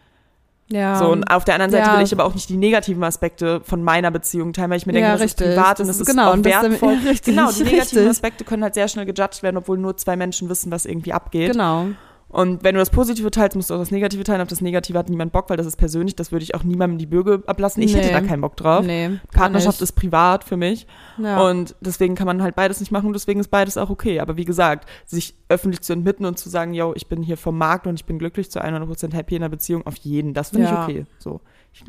[0.72, 0.96] Ja.
[0.96, 1.96] So, und auf der anderen Seite Ja.
[1.96, 4.92] will ich aber auch nicht die negativen Aspekte von meiner Beziehung teilen, weil ich mir
[4.92, 5.48] denke, Ja, das richtig.
[5.48, 6.92] ist privat und Das ist- genau, auch und das ist- wertvoll.
[7.05, 8.09] ja, richtig, genau, die negativen richtig.
[8.09, 11.53] Aspekte können halt sehr schnell gejudged werden, obwohl nur zwei Menschen wissen, was irgendwie abgeht.
[11.53, 11.86] Genau.
[12.31, 14.41] Und wenn du das Positive teilst, musst du auch das Negative teilen.
[14.41, 16.14] Auf das Negative hat niemand Bock, weil das ist persönlich.
[16.14, 17.83] Das würde ich auch niemandem die Bürger ablassen.
[17.83, 18.12] Ich hätte Nee.
[18.12, 18.87] da keinen Bock drauf.
[18.87, 20.87] Nee, Partnerschaft ist privat für mich.
[21.18, 21.41] Ja.
[21.49, 24.20] Und deswegen kann man halt beides nicht machen und deswegen ist beides auch okay.
[24.20, 27.59] Aber wie gesagt, sich öffentlich zu entmitten und zu sagen, yo, ich bin hier vom
[27.59, 30.66] Markt und ich bin glücklich zu 100% happy in einer Beziehung, auf jeden, das finde
[30.68, 30.87] Ja.
[30.87, 31.07] ich okay.
[31.18, 31.41] So.
[31.72, 31.83] Ich,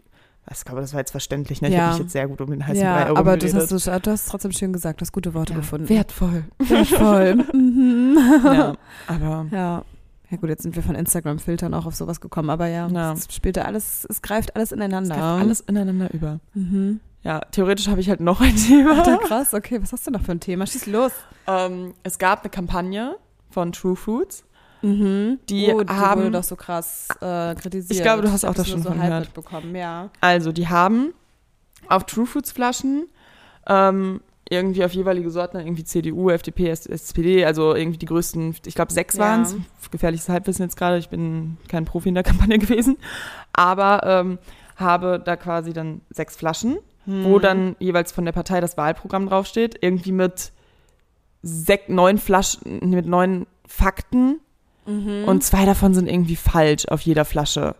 [0.51, 1.61] ich glaube, das war jetzt verständlich.
[1.61, 1.67] Ne?
[1.69, 1.81] Ich Ja.
[1.81, 3.77] habe mich jetzt sehr gut um den heißen ja, Brei herum aber das hast du,
[3.77, 5.87] du hast trotzdem schön gesagt, du hast gute Worte ja, gefunden.
[5.87, 6.45] Wertvoll.
[6.57, 7.35] Wertvoll.
[7.53, 8.17] mhm.
[8.43, 8.75] ja,
[9.07, 9.83] aber Ja.
[10.31, 13.11] Ja gut, jetzt sind wir von Instagram-Filtern auch auf sowas gekommen, aber ja, Ja.
[13.11, 15.15] es spielt da alles, es greift alles es ineinander.
[15.15, 16.39] greift alles ineinander über.
[16.53, 17.01] Mhm.
[17.23, 18.99] Ja, theoretisch habe ich halt noch ein Thema.
[18.99, 20.65] Alter, krass, okay, was hast du noch für ein Thema?
[20.65, 21.11] Schieß los.
[21.47, 23.17] Ähm, es gab eine Kampagne
[23.49, 24.43] von True Foods.
[24.81, 25.37] Mhm.
[25.49, 27.91] Die oh, haben- wurde doch so krass äh, kritisiert.
[27.91, 29.29] Ich glaube, du hast auch das schon so von gehört.
[29.73, 30.09] ja.
[30.21, 31.13] Also, die haben
[31.87, 33.05] auf True Foods Flaschen
[33.67, 34.21] ähm,
[34.51, 39.15] irgendwie auf jeweilige Sorten, irgendwie CDU, FDP, SPD, also irgendwie die größten, ich glaube sechs
[39.15, 39.23] Ja.
[39.23, 39.55] waren es.
[39.91, 42.97] Gefährliches Halbwissen jetzt gerade, ich bin kein Profi in der Kampagne gewesen.
[43.53, 44.39] Aber ähm,
[44.75, 47.41] habe da quasi dann sechs Flaschen, wo Mhm.
[47.41, 50.51] dann jeweils von der Partei das Wahlprogramm draufsteht, irgendwie mit
[51.41, 54.39] sech, neun Flaschen, mit neun Fakten
[54.85, 55.25] Mhm.
[55.27, 57.75] und zwei davon sind irgendwie falsch auf jeder Flasche.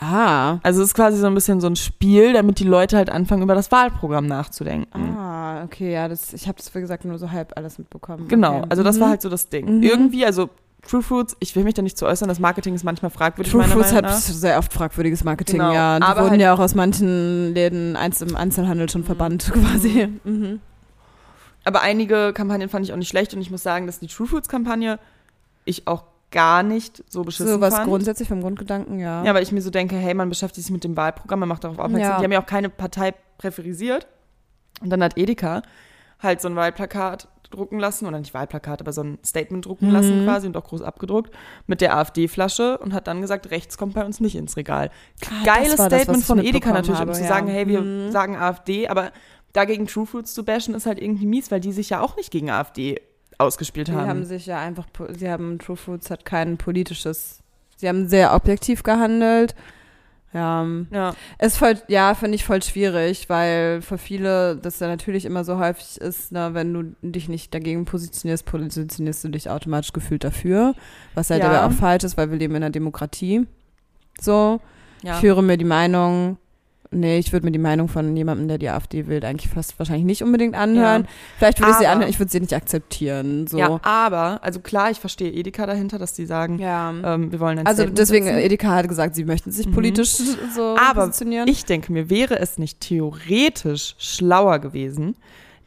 [0.00, 0.58] Ah.
[0.62, 3.42] Also es ist quasi so ein bisschen so ein Spiel, damit die Leute halt anfangen,
[3.42, 5.16] über das Wahlprogramm nachzudenken.
[5.16, 8.28] Ah, okay, ja, das, ich habe das, wie gesagt, nur so halb alles mitbekommen.
[8.28, 8.66] Genau, okay.
[8.70, 9.00] also das Mhm.
[9.00, 9.78] war halt so das Ding.
[9.78, 9.82] Mhm.
[9.82, 10.50] Irgendwie, also
[10.88, 13.62] True Foods, ich will mich da nicht zu äußern, das Marketing ist manchmal fragwürdig, True
[13.64, 15.98] Foods hat sehr oft fragwürdiges Marketing, Genau, ja.
[16.00, 20.08] Die aber wurden halt- ja auch aus manchen Läden eins im Einzelhandel schon verbannt quasi.
[20.24, 20.58] Mhm.
[21.64, 24.26] Aber einige Kampagnen fand ich auch nicht schlecht und ich muss sagen, dass die True
[24.26, 24.98] Foods Kampagne
[25.64, 26.02] ich auch
[26.32, 27.86] gar nicht so beschissen So was fand.
[27.88, 29.22] grundsätzlich vom Grundgedanken, ja.
[29.24, 31.62] Ja, weil ich mir so denke, hey, man beschäftigt sich mit dem Wahlprogramm, man macht
[31.64, 32.12] darauf aufmerksam.
[32.14, 32.18] Ja.
[32.18, 34.06] Die haben ja auch keine Partei präferisiert.
[34.80, 35.62] Und dann hat Edeka
[36.20, 39.92] halt so ein Wahlplakat drucken lassen, oder nicht Wahlplakat, aber so ein Statement drucken Mhm.
[39.92, 41.34] lassen quasi und auch groß abgedruckt
[41.66, 44.90] mit der AfD-Flasche und hat dann gesagt, rechts kommt bei uns nicht ins Regal.
[45.26, 47.28] Ah, Geiles das das, Statement ich von Edeka natürlich, um habe, zu ja.
[47.28, 48.10] sagen, hey, wir Mhm.
[48.10, 49.12] sagen AfD, aber
[49.52, 52.30] dagegen True Foods zu bashen ist halt irgendwie mies, weil die sich ja auch nicht
[52.30, 52.98] gegen AfD
[53.42, 54.08] ausgespielt haben.
[54.08, 57.40] haben sich ja einfach, sie haben, True Foods hat kein politisches,
[57.76, 59.54] sie haben sehr objektiv gehandelt.
[60.34, 61.14] Ja, ja.
[61.38, 65.58] ist voll, ja, finde ich voll schwierig, weil für viele das ja natürlich immer so
[65.58, 70.74] häufig ist, ne, wenn du dich nicht dagegen positionierst, positionierst du dich automatisch gefühlt dafür,
[71.14, 71.50] was halt Ja.
[71.50, 73.46] aber auch falsch ist, weil wir leben in einer Demokratie.
[74.18, 74.60] So,
[75.02, 75.18] ja.
[75.18, 76.38] ich höre mir die Meinung,
[76.92, 80.04] nee, ich würde mir die Meinung von jemandem, der die AfD wählt, eigentlich fast wahrscheinlich
[80.04, 81.02] nicht unbedingt anhören.
[81.02, 81.08] Ja.
[81.38, 83.46] Vielleicht würde ich sie Aber- anhören, ich würde sie nicht akzeptieren.
[83.46, 83.58] So.
[83.58, 86.92] ja, aber, also klar, ich verstehe Edeka dahinter, dass die sagen, Ja.
[87.04, 88.38] ähm, wir wollen ein Also Statement deswegen, setzen.
[88.38, 89.72] Edeka hat gesagt, sie möchten sich Mhm.
[89.72, 90.10] politisch
[90.54, 91.48] so Aber positionieren.
[91.48, 95.16] Ich denke mir, wäre es nicht theoretisch schlauer gewesen,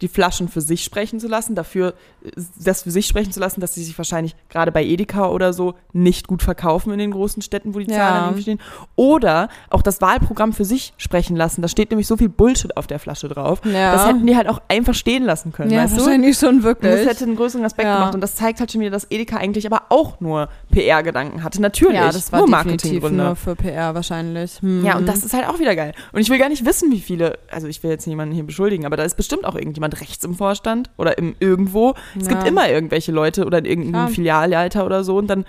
[0.02, 1.94] die Flaschen für sich sprechen zu lassen, dafür
[2.26, 2.32] äh,
[2.64, 5.76] das für sich sprechen zu lassen, dass sie sich wahrscheinlich gerade bei Edeka oder so
[5.94, 8.42] nicht gut verkaufen in den großen Städten, wo die Zahlen Ja.
[8.42, 8.60] stehen.
[8.96, 11.62] Oder auch das Wahlprogramm für sich sprechen lassen.
[11.62, 13.62] Da steht nämlich so viel Bullshit auf der Flasche drauf.
[13.64, 13.92] ja.
[13.94, 16.02] Das hätten die halt auch einfach stehen lassen können, ja, weißt du?
[16.02, 16.92] wahrscheinlich schon Und wirklich.
[16.94, 17.96] das hätte einen größeren Aspekt Ja.
[17.96, 18.16] gemacht.
[18.16, 21.62] Und das zeigt halt schon wieder, dass Edeka eigentlich aber auch nur PR-Gedanken hatte.
[21.62, 23.24] Natürlich, ja, das war nur Marketinggründe.
[23.24, 24.62] nur für PR wahrscheinlich.
[24.62, 24.84] Hm.
[24.86, 25.94] Ja, und das ist halt auch wieder geil.
[26.12, 28.86] Und ich will gar nicht wissen, wie viele, also ich will jetzt niemanden hier beschuldigen,
[28.86, 31.94] aber da ist bestimmt auch irgendjemand rechts im Vorstand oder im irgendwo.
[32.20, 32.34] Es Ja.
[32.34, 34.08] gibt immer irgendwelche Leute oder in irgendeinem Klar.
[34.10, 35.46] Filialleiter oder so und dann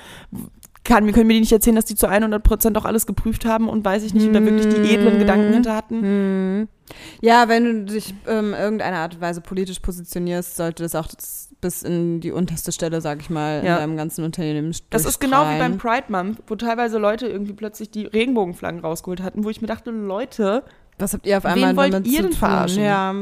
[0.84, 3.68] kann, können mir die nicht erzählen, dass die zu 100 Prozent auch alles geprüft haben
[3.68, 5.18] und weiß ich nicht, und da wirklich die edlen Hm.
[5.18, 6.00] Gedanken hinter hatten.
[6.02, 6.68] Hm.
[7.20, 11.48] Ja, wenn du dich ähm, irgendeiner Art und Weise politisch positionierst, sollte das auch das
[11.60, 13.74] bis in die unterste Stelle, sag ich mal, Ja.
[13.74, 15.78] in deinem ganzen Unternehmen Das ist genau wie beim.
[15.78, 19.90] Pride Month, wo teilweise Leute irgendwie plötzlich die Regenbogenflaggen rausgeholt hatten, wo ich mir dachte,
[19.90, 20.62] Leute,
[20.98, 22.84] Was habt ihr auf Wen einmal wollt damit ihr zu denn verarschen?
[22.84, 23.12] Ja,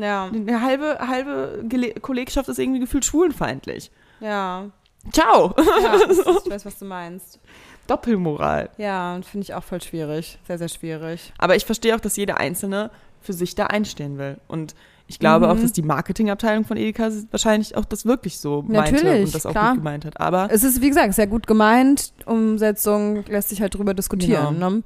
[0.00, 3.90] ja, Eine halbe, halbe Gele Kollegschaft ist irgendwie gefühlt schwulenfeindlich.
[4.20, 4.66] ja.
[5.12, 5.54] Ciao.
[5.56, 7.38] ja ich weiß, was du meinst.
[7.86, 8.68] Doppelmoral.
[8.76, 10.38] Ja, und finde ich auch voll schwierig.
[10.46, 11.32] Sehr, sehr schwierig.
[11.38, 12.90] Aber ich verstehe auch, dass jeder Einzelne
[13.22, 14.36] für sich da einstehen will.
[14.46, 14.74] Und
[15.06, 15.52] ich glaube Mhm.
[15.52, 19.46] auch, dass die Marketingabteilung von Edeka wahrscheinlich auch das wirklich so meinte Natürlich, und das
[19.46, 19.70] auch klar.
[19.70, 20.20] gut gemeint hat.
[20.20, 22.12] Aber Es ist, wie gesagt, sehr gut gemeint.
[22.26, 24.54] Umsetzung lässt sich halt drüber diskutieren.
[24.54, 24.70] Genau.
[24.70, 24.82] Ne?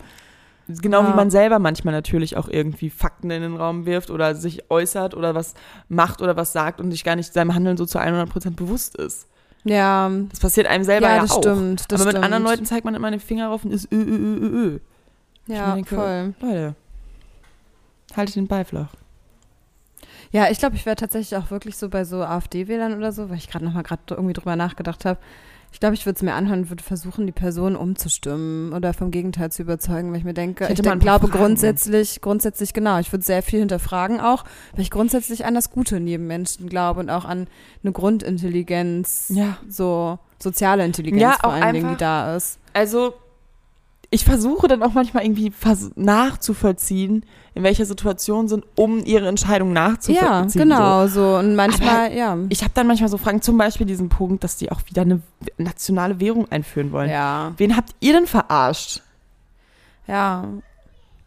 [0.69, 1.13] Genau Ja.
[1.13, 5.15] wie man selber manchmal natürlich auch irgendwie Fakten in den Raum wirft oder sich äußert
[5.15, 5.55] oder was
[5.89, 9.27] macht oder was sagt und sich gar nicht seinem Handeln so zu 100% bewusst ist.
[9.65, 11.39] Ja, Das passiert einem selber ja, ja, das auch.
[11.39, 11.91] stimmt.
[11.91, 12.25] Das Aber mit stimmt.
[12.25, 14.79] anderen Leuten zeigt man immer den Finger rauf und ist ö, ö, ö, ö, ö.
[15.47, 16.35] Ja, denke, voll.
[16.41, 16.75] Leute,
[18.17, 18.91] haltet den Ball flach.
[20.33, 23.37] Ja, ich glaube, ich wäre tatsächlich auch wirklich so bei so AfD-Wählern oder so, weil
[23.37, 25.19] ich gerade nochmal gerade irgendwie drüber nachgedacht habe.
[25.75, 29.11] Ich glaube, ich würde es mir anhören und würde versuchen, die Person umzustimmen oder vom
[29.11, 31.39] Gegenteil zu überzeugen, weil ich mir denke, Ich ich, denk, glaube Fragen.
[31.41, 35.97] grundsätzlich, grundsätzlich genau, ich würde sehr viel hinterfragen auch, weil ich grundsätzlich an das Gute
[35.97, 37.49] in jedem Menschen glaube und auch an
[37.83, 39.57] eine Grundintelligenz, Ja.
[39.69, 42.59] so soziale Intelligenz Ja, vor allen Dingen, die einfach- da ist.
[42.73, 43.15] Also,
[44.15, 45.53] ich versuche dann auch manchmal irgendwie
[45.97, 50.27] nachzuvollziehen, in welcher Situation sind, um ihre Entscheidung nachzuvollziehen.
[50.27, 50.59] Ja, So.
[50.59, 52.37] genau, so und manchmal, ja.
[52.49, 55.21] Ich habe dann manchmal so Fragen, zum Beispiel diesen Punkt, dass die auch wieder eine
[55.59, 57.11] nationale Währung einführen wollen.
[57.11, 59.03] Ja, Wen habt ihr denn verarscht?
[60.07, 60.45] ja.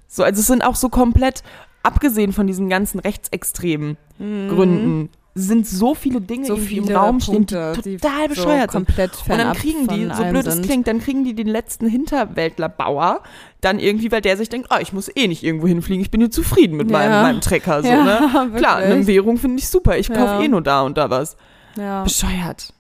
[0.09, 1.43] So, also es sind auch so komplett,
[1.83, 7.45] abgesehen von diesen ganzen rechtsextremen Gründen, sind so viele Dinge so viele im Raum stehen,
[7.45, 8.89] Punkte, die total bescheuert so sind.
[9.29, 13.21] Und dann kriegen die, so blöd es klingt, dann kriegen die den letzten Hinterwäldlerbauer
[13.61, 16.21] dann irgendwie, weil der sich denkt, oh, ich muss eh nicht irgendwo hinfliegen, ich bin
[16.21, 17.21] hier zufrieden mit meinem, Ja.
[17.23, 17.81] meinem Trecker.
[17.83, 18.19] So, Ja, ne?
[18.33, 18.55] wirklich.
[18.57, 20.41] Klar, eine Währung finde ich super, ich kaufe Ja.
[20.41, 21.38] eh nur da und da was.
[21.75, 22.73] Ja, Bescheuert.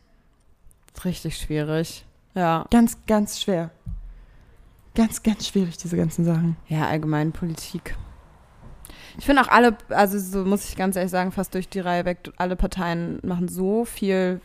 [1.05, 2.05] richtig schwierig.
[2.35, 2.65] Ja.
[2.71, 3.69] Ganz, ganz schwer.
[4.95, 6.57] Ganz, ganz schwierig, diese ganzen Sachen.
[6.67, 7.95] Ja, allgemein Politik.
[9.19, 12.05] Ich finde auch alle, also so muss ich ganz ehrlich sagen, fast durch die Reihe
[12.05, 14.41] weg, alle Parteien machen so viel,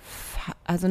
[0.64, 0.88] also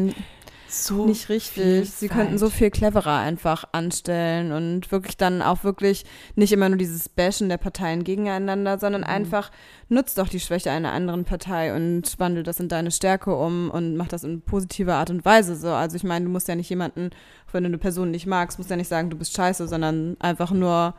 [0.74, 1.92] So nicht richtig.
[1.92, 6.06] Sie könnten so viel cleverer einfach anstellen und wirklich dann auch wirklich
[6.36, 9.52] nicht immer nur dieses Bashen der Parteien gegeneinander, sondern einfach
[9.90, 13.98] nutzt doch die Schwäche einer anderen Partei und wandelt das in deine Stärke um und
[13.98, 15.70] macht das in positiver Art und Weise so.
[15.70, 17.10] Also ich meine, du musst ja nicht jemanden,
[17.52, 20.52] wenn du eine Person nicht magst, musst ja nicht sagen, du bist scheiße, sondern einfach
[20.52, 20.94] nur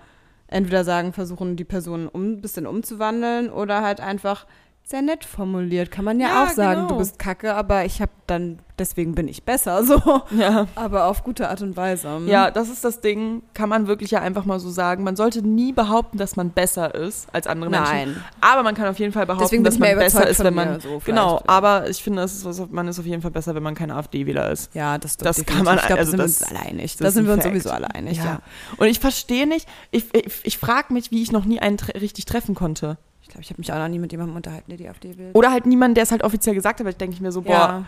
[0.53, 4.47] entweder sagen, versuchen die Person um, ein bisschen umzuwandeln oder halt einfach
[4.85, 5.91] sehr nett formuliert.
[5.91, 6.89] Kann man ja, Ja, auch sagen, genau.
[6.89, 10.01] du bist kacke, aber ich habe dann, deswegen bin ich besser, so.
[10.37, 10.67] Ja.
[10.75, 12.21] Aber auf gute Art und Weise.
[12.27, 15.03] Ja, das ist das Ding, kann man wirklich ja einfach mal so sagen.
[15.03, 17.91] Man sollte nie behaupten, dass man besser ist als andere Menschen.
[17.95, 18.25] Nein.
[18.43, 20.79] Aber man kann auf jeden Fall behaupten, dass man besser ist, wenn man.
[20.81, 21.43] so genau, ja.
[21.47, 24.51] aber ich finde, es ist, man ist auf jeden Fall besser, wenn man kein AfD-Wähler
[24.51, 24.75] ist.
[24.75, 25.57] Ja, das, Das definitiv.
[25.57, 26.97] kann man- Ich glaube, also da das- sind wir uns alle einig.
[26.99, 28.41] das Da sind wir uns sowieso alle einig, ja.
[28.77, 31.99] Und ich verstehe nicht, ich, ich, ich frage mich, wie ich noch nie einen tre
[31.99, 32.99] richtig treffen konnte.
[33.23, 35.31] Ich glaube, ich habe mich auch noch nie mit jemandem unterhalten, der die AfD will.
[35.33, 37.43] Oder halt niemand, der es halt offiziell gesagt hat, weil ich denke ich mir so,
[37.43, 37.85] boah, ja.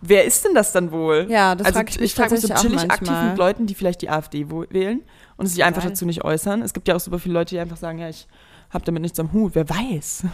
[0.00, 1.26] wer ist denn das dann wohl?
[1.30, 4.02] ja, das also frage ich mich frag mich so chillig aktiv mit Leuten, die vielleicht
[4.02, 5.02] die AfD wählen
[5.36, 6.62] und sich einfach dazu nicht äußern.
[6.62, 8.26] Es gibt ja auch super viele Leute, die einfach sagen, ja, ich
[8.70, 9.54] habe damit nichts am Hut.
[9.54, 10.24] Wer weiß?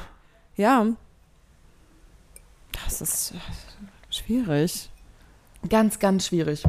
[0.56, 0.86] Ja.
[2.84, 3.38] Das ist äh,
[4.10, 4.90] schwierig.
[5.68, 6.62] Ganz, ganz schwierig.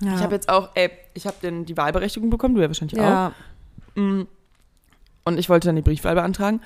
[0.00, 0.14] Ja.
[0.14, 3.28] Ich habe jetzt auch, ey, ich habe die Wahlberechtigung bekommen, du ja wahrscheinlich ja.
[3.28, 4.00] auch.
[4.00, 4.22] Mm.
[5.24, 6.60] Und ich wollte dann die Briefwahl beantragen.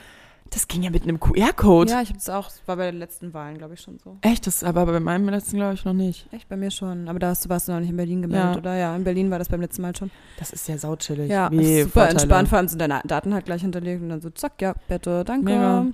[0.53, 1.91] Das ging ja mit einem QR-Code.
[1.91, 4.19] ja, ich habe es auch, das war bei den letzten Wahlen, glaube ich, schon so.
[4.21, 6.27] Echt, das aber bei meinem letzten glaube ich noch nicht.
[6.31, 7.09] Echt, bei mir schon.
[7.09, 8.59] Aber da hast du, warst du noch nicht in Berlin gemeldet, Ja.
[8.59, 8.77] oder?
[8.77, 10.11] Ja, in Berlin war das beim letzten Mal schon.
[10.39, 11.31] Das ist ja sauchillig.
[11.31, 12.11] Ja, das super Vorteile.
[12.11, 12.49] entspannt.
[12.51, 15.45] Vor allem sind deine Daten halt gleich hinterlegt und dann so, zack, ja, bitte, danke.
[15.47, 15.87] Mega.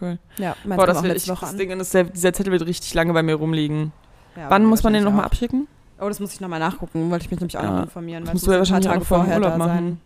[0.00, 0.18] Cool.
[0.38, 1.56] Ja, meins Boah, das auch will ich, Woche das.
[1.56, 3.92] Ding ist, der, dieser Zettel wird richtig lange bei mir rumliegen.
[4.36, 5.26] Ja, Wann muss man den nochmal auch.
[5.26, 5.66] abschicken?
[6.00, 7.72] Oh, das muss ich nochmal nachgucken, wollte ich mich nämlich auch Ja.
[7.72, 8.24] noch informieren.
[8.24, 10.00] Das musst du ja wahrscheinlich auch noch vor dem Urlaub da machen.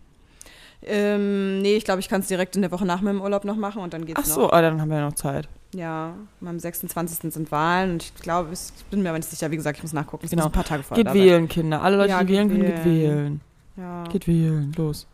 [0.83, 3.55] Ähm, nee, ich glaube, ich kann es direkt in der Woche nach meinem Urlaub noch
[3.55, 4.35] machen und dann geht's Ach noch.
[4.35, 5.47] so, ah, dann haben wir ja noch Zeit.
[5.73, 6.13] Ja,
[6.45, 7.33] am 26.
[7.33, 8.59] sind Wahlen und ich glaube, ich
[8.91, 10.25] bin mir aber nicht sicher, wie gesagt, ich muss nachgucken.
[10.25, 10.45] Ich Genau.
[10.45, 11.21] ein paar Tage vorher Geht sein.
[11.21, 11.81] wählen, Kinder.
[11.81, 13.41] Alle Leute, Ja, die wählen können, geht wählen.
[13.77, 14.71] Ja, Geht wählen.
[14.77, 15.07] Los.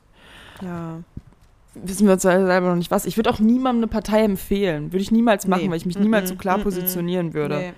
[0.61, 0.99] ja.
[1.73, 3.05] Wissen wir uns selber noch nicht was.
[3.05, 4.91] Ich würde auch niemandem eine Partei empfehlen.
[4.91, 5.69] Würde ich niemals machen, Nee.
[5.69, 6.63] weil ich mich niemals so Mm-mm, klar mm-mm.
[6.63, 7.55] positionieren würde.
[7.57, 7.73] Nee.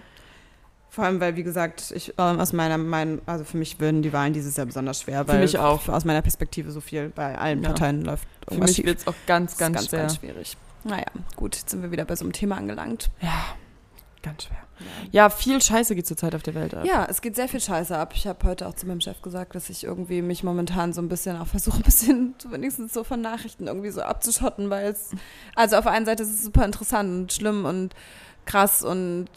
[0.94, 4.14] Vor allem, weil, wie gesagt, ich ähm, aus meiner Meinung, also für mich würden die
[4.14, 5.90] Wahlen dieses Jahr besonders schwer, weil mich auch.
[5.90, 7.70] aus meiner Perspektive so viel bei allen Ja.
[7.70, 10.00] Parteien läuft Für mich wird es auch ganz, ganz, ganz, schwer.
[10.02, 10.56] ganz schwierig.
[10.84, 13.10] Naja, gut, jetzt sind wir wieder bei so einem Thema angelangt.
[13.22, 13.32] ja,
[14.22, 14.58] ganz schwer.
[15.12, 16.86] Ja, viel Scheiße geht zurzeit auf der Welt ab.
[16.86, 18.14] Ja, es geht sehr viel Scheiße ab.
[18.16, 21.10] Ich habe heute auch zu meinem Chef gesagt, dass ich irgendwie mich momentan so ein
[21.10, 25.10] bisschen auch versuche, ein bisschen wenigstens so von Nachrichten irgendwie so abzuschotten, weil es,
[25.56, 27.96] also auf der einen Seite ist es super interessant und schlimm und
[28.46, 29.28] krass und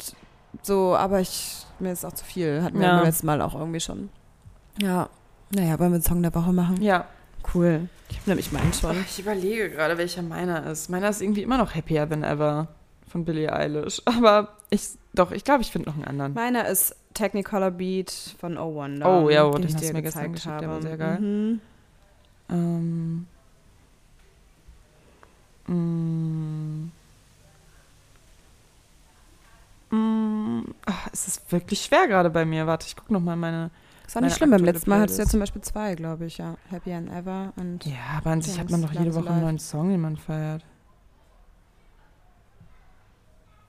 [0.66, 2.62] so, aber ich, mir ist auch zu viel.
[2.62, 2.96] Hatten wir Ja.
[2.96, 4.08] beim letzten Mal auch irgendwie schon.
[4.82, 5.08] Ja.
[5.50, 6.82] Naja, wollen wir einen Song der Woche machen?
[6.82, 7.06] Ja,
[7.54, 7.88] Cool.
[8.08, 8.96] Ich habe nämlich meinen schon.
[9.08, 10.90] Ich überlege gerade, welcher meiner ist.
[10.90, 12.66] Meiner ist irgendwie immer noch Happier Than Ever
[13.08, 14.02] von Billie Eilish.
[14.04, 14.82] Aber ich,
[15.14, 16.34] doch, ich glaube, ich finde noch einen anderen.
[16.34, 18.10] Meiner ist Technicolor Beat
[18.40, 19.22] von Oh Wonder.
[19.22, 20.82] Oh, ja, oh, den den ich hast dir du mir gestern gezeigt geschickt, der war
[20.82, 21.20] sehr geil.
[21.20, 21.60] Mhm.
[22.50, 23.26] Ähm,
[29.97, 32.66] mm, ach, es ist wirklich schwer gerade bei mir.
[32.66, 33.70] Warte, ich gucke noch mal meine.
[34.05, 34.51] Das war nicht schlimm.
[34.51, 36.57] Beim letzten Mal hattest du ja zum Beispiel zwei, glaube ich, ja.
[36.70, 39.59] Happy and Ever und Ja, aber an sich hat man doch jede Woche einen neuen
[39.59, 40.64] Song, den man feiert.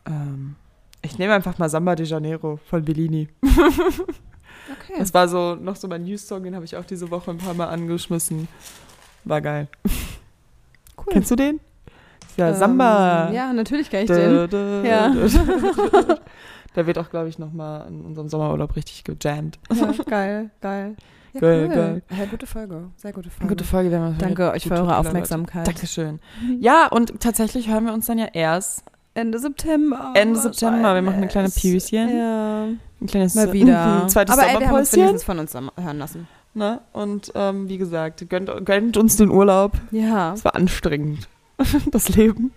[0.05, 0.55] Ähm,
[1.01, 3.29] ich nehme einfach mal Samba de Janeiro von Bellini.
[4.69, 4.95] Okay.
[4.99, 7.53] Das war so noch so mein News-Song, den habe ich auch diese Woche ein paar
[7.53, 8.47] Mal angeschmissen.
[9.23, 9.67] War geil.
[10.97, 11.05] cool.
[11.09, 11.59] Kennst du den?
[12.37, 13.31] Ja, Ähm, Samba.
[13.31, 14.47] Ja, natürlich kann ich den.
[14.85, 15.11] Ja.
[16.73, 16.85] da.
[16.87, 19.57] Wird auch, glaube ich, nochmal in unserem Sommerurlaub richtig gejammt.
[19.73, 20.95] Ja, geil, geil.
[21.33, 21.75] Ja, Geil, cool.
[21.75, 22.01] geil.
[22.17, 22.85] Ja, gute Folge.
[22.95, 23.47] Sehr gute Folge.
[23.53, 24.97] Gute Folge, wir haben Danke euch für eure.
[24.97, 25.67] Aufmerksamkeit.
[25.67, 26.19] Dankeschön.
[26.59, 28.83] Ja, und tatsächlich hören wir uns dann ja erst
[29.13, 30.13] Ende September.
[30.15, 30.95] Ende September.
[30.95, 31.49] Wir machen eine kleine.
[31.49, 32.17] Päuschen.
[32.17, 32.63] Ja.
[33.01, 34.03] ein kleines Mal wieder.
[34.03, 36.27] ein zweites Aber ey, wir haben uns wenigstens von uns hören lassen.
[36.53, 36.81] Ne?
[36.93, 39.73] Und ähm, wie gesagt, gönnt, gönnt uns den Urlaub.
[39.91, 40.33] Ja.
[40.33, 41.27] Es war anstrengend,
[41.91, 42.51] das Leben.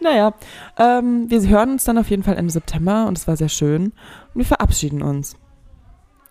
[0.00, 0.34] Naja,
[0.78, 3.84] ähm, wir hören uns dann auf jeden Fall Ende September und es war sehr schön.
[3.86, 3.94] Und
[4.34, 5.36] wir verabschieden uns.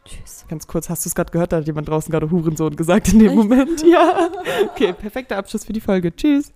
[0.06, 0.46] Tschüss.
[0.48, 1.52] Ganz kurz, hast du es gerade gehört?
[1.52, 3.36] Da hat jemand draußen gerade Hurensohn gesagt in dem Echt?
[3.36, 3.84] Moment.
[3.86, 4.30] Ja.
[4.72, 6.16] Okay, perfekter Abschluss für die Folge.
[6.16, 6.54] Tschüss.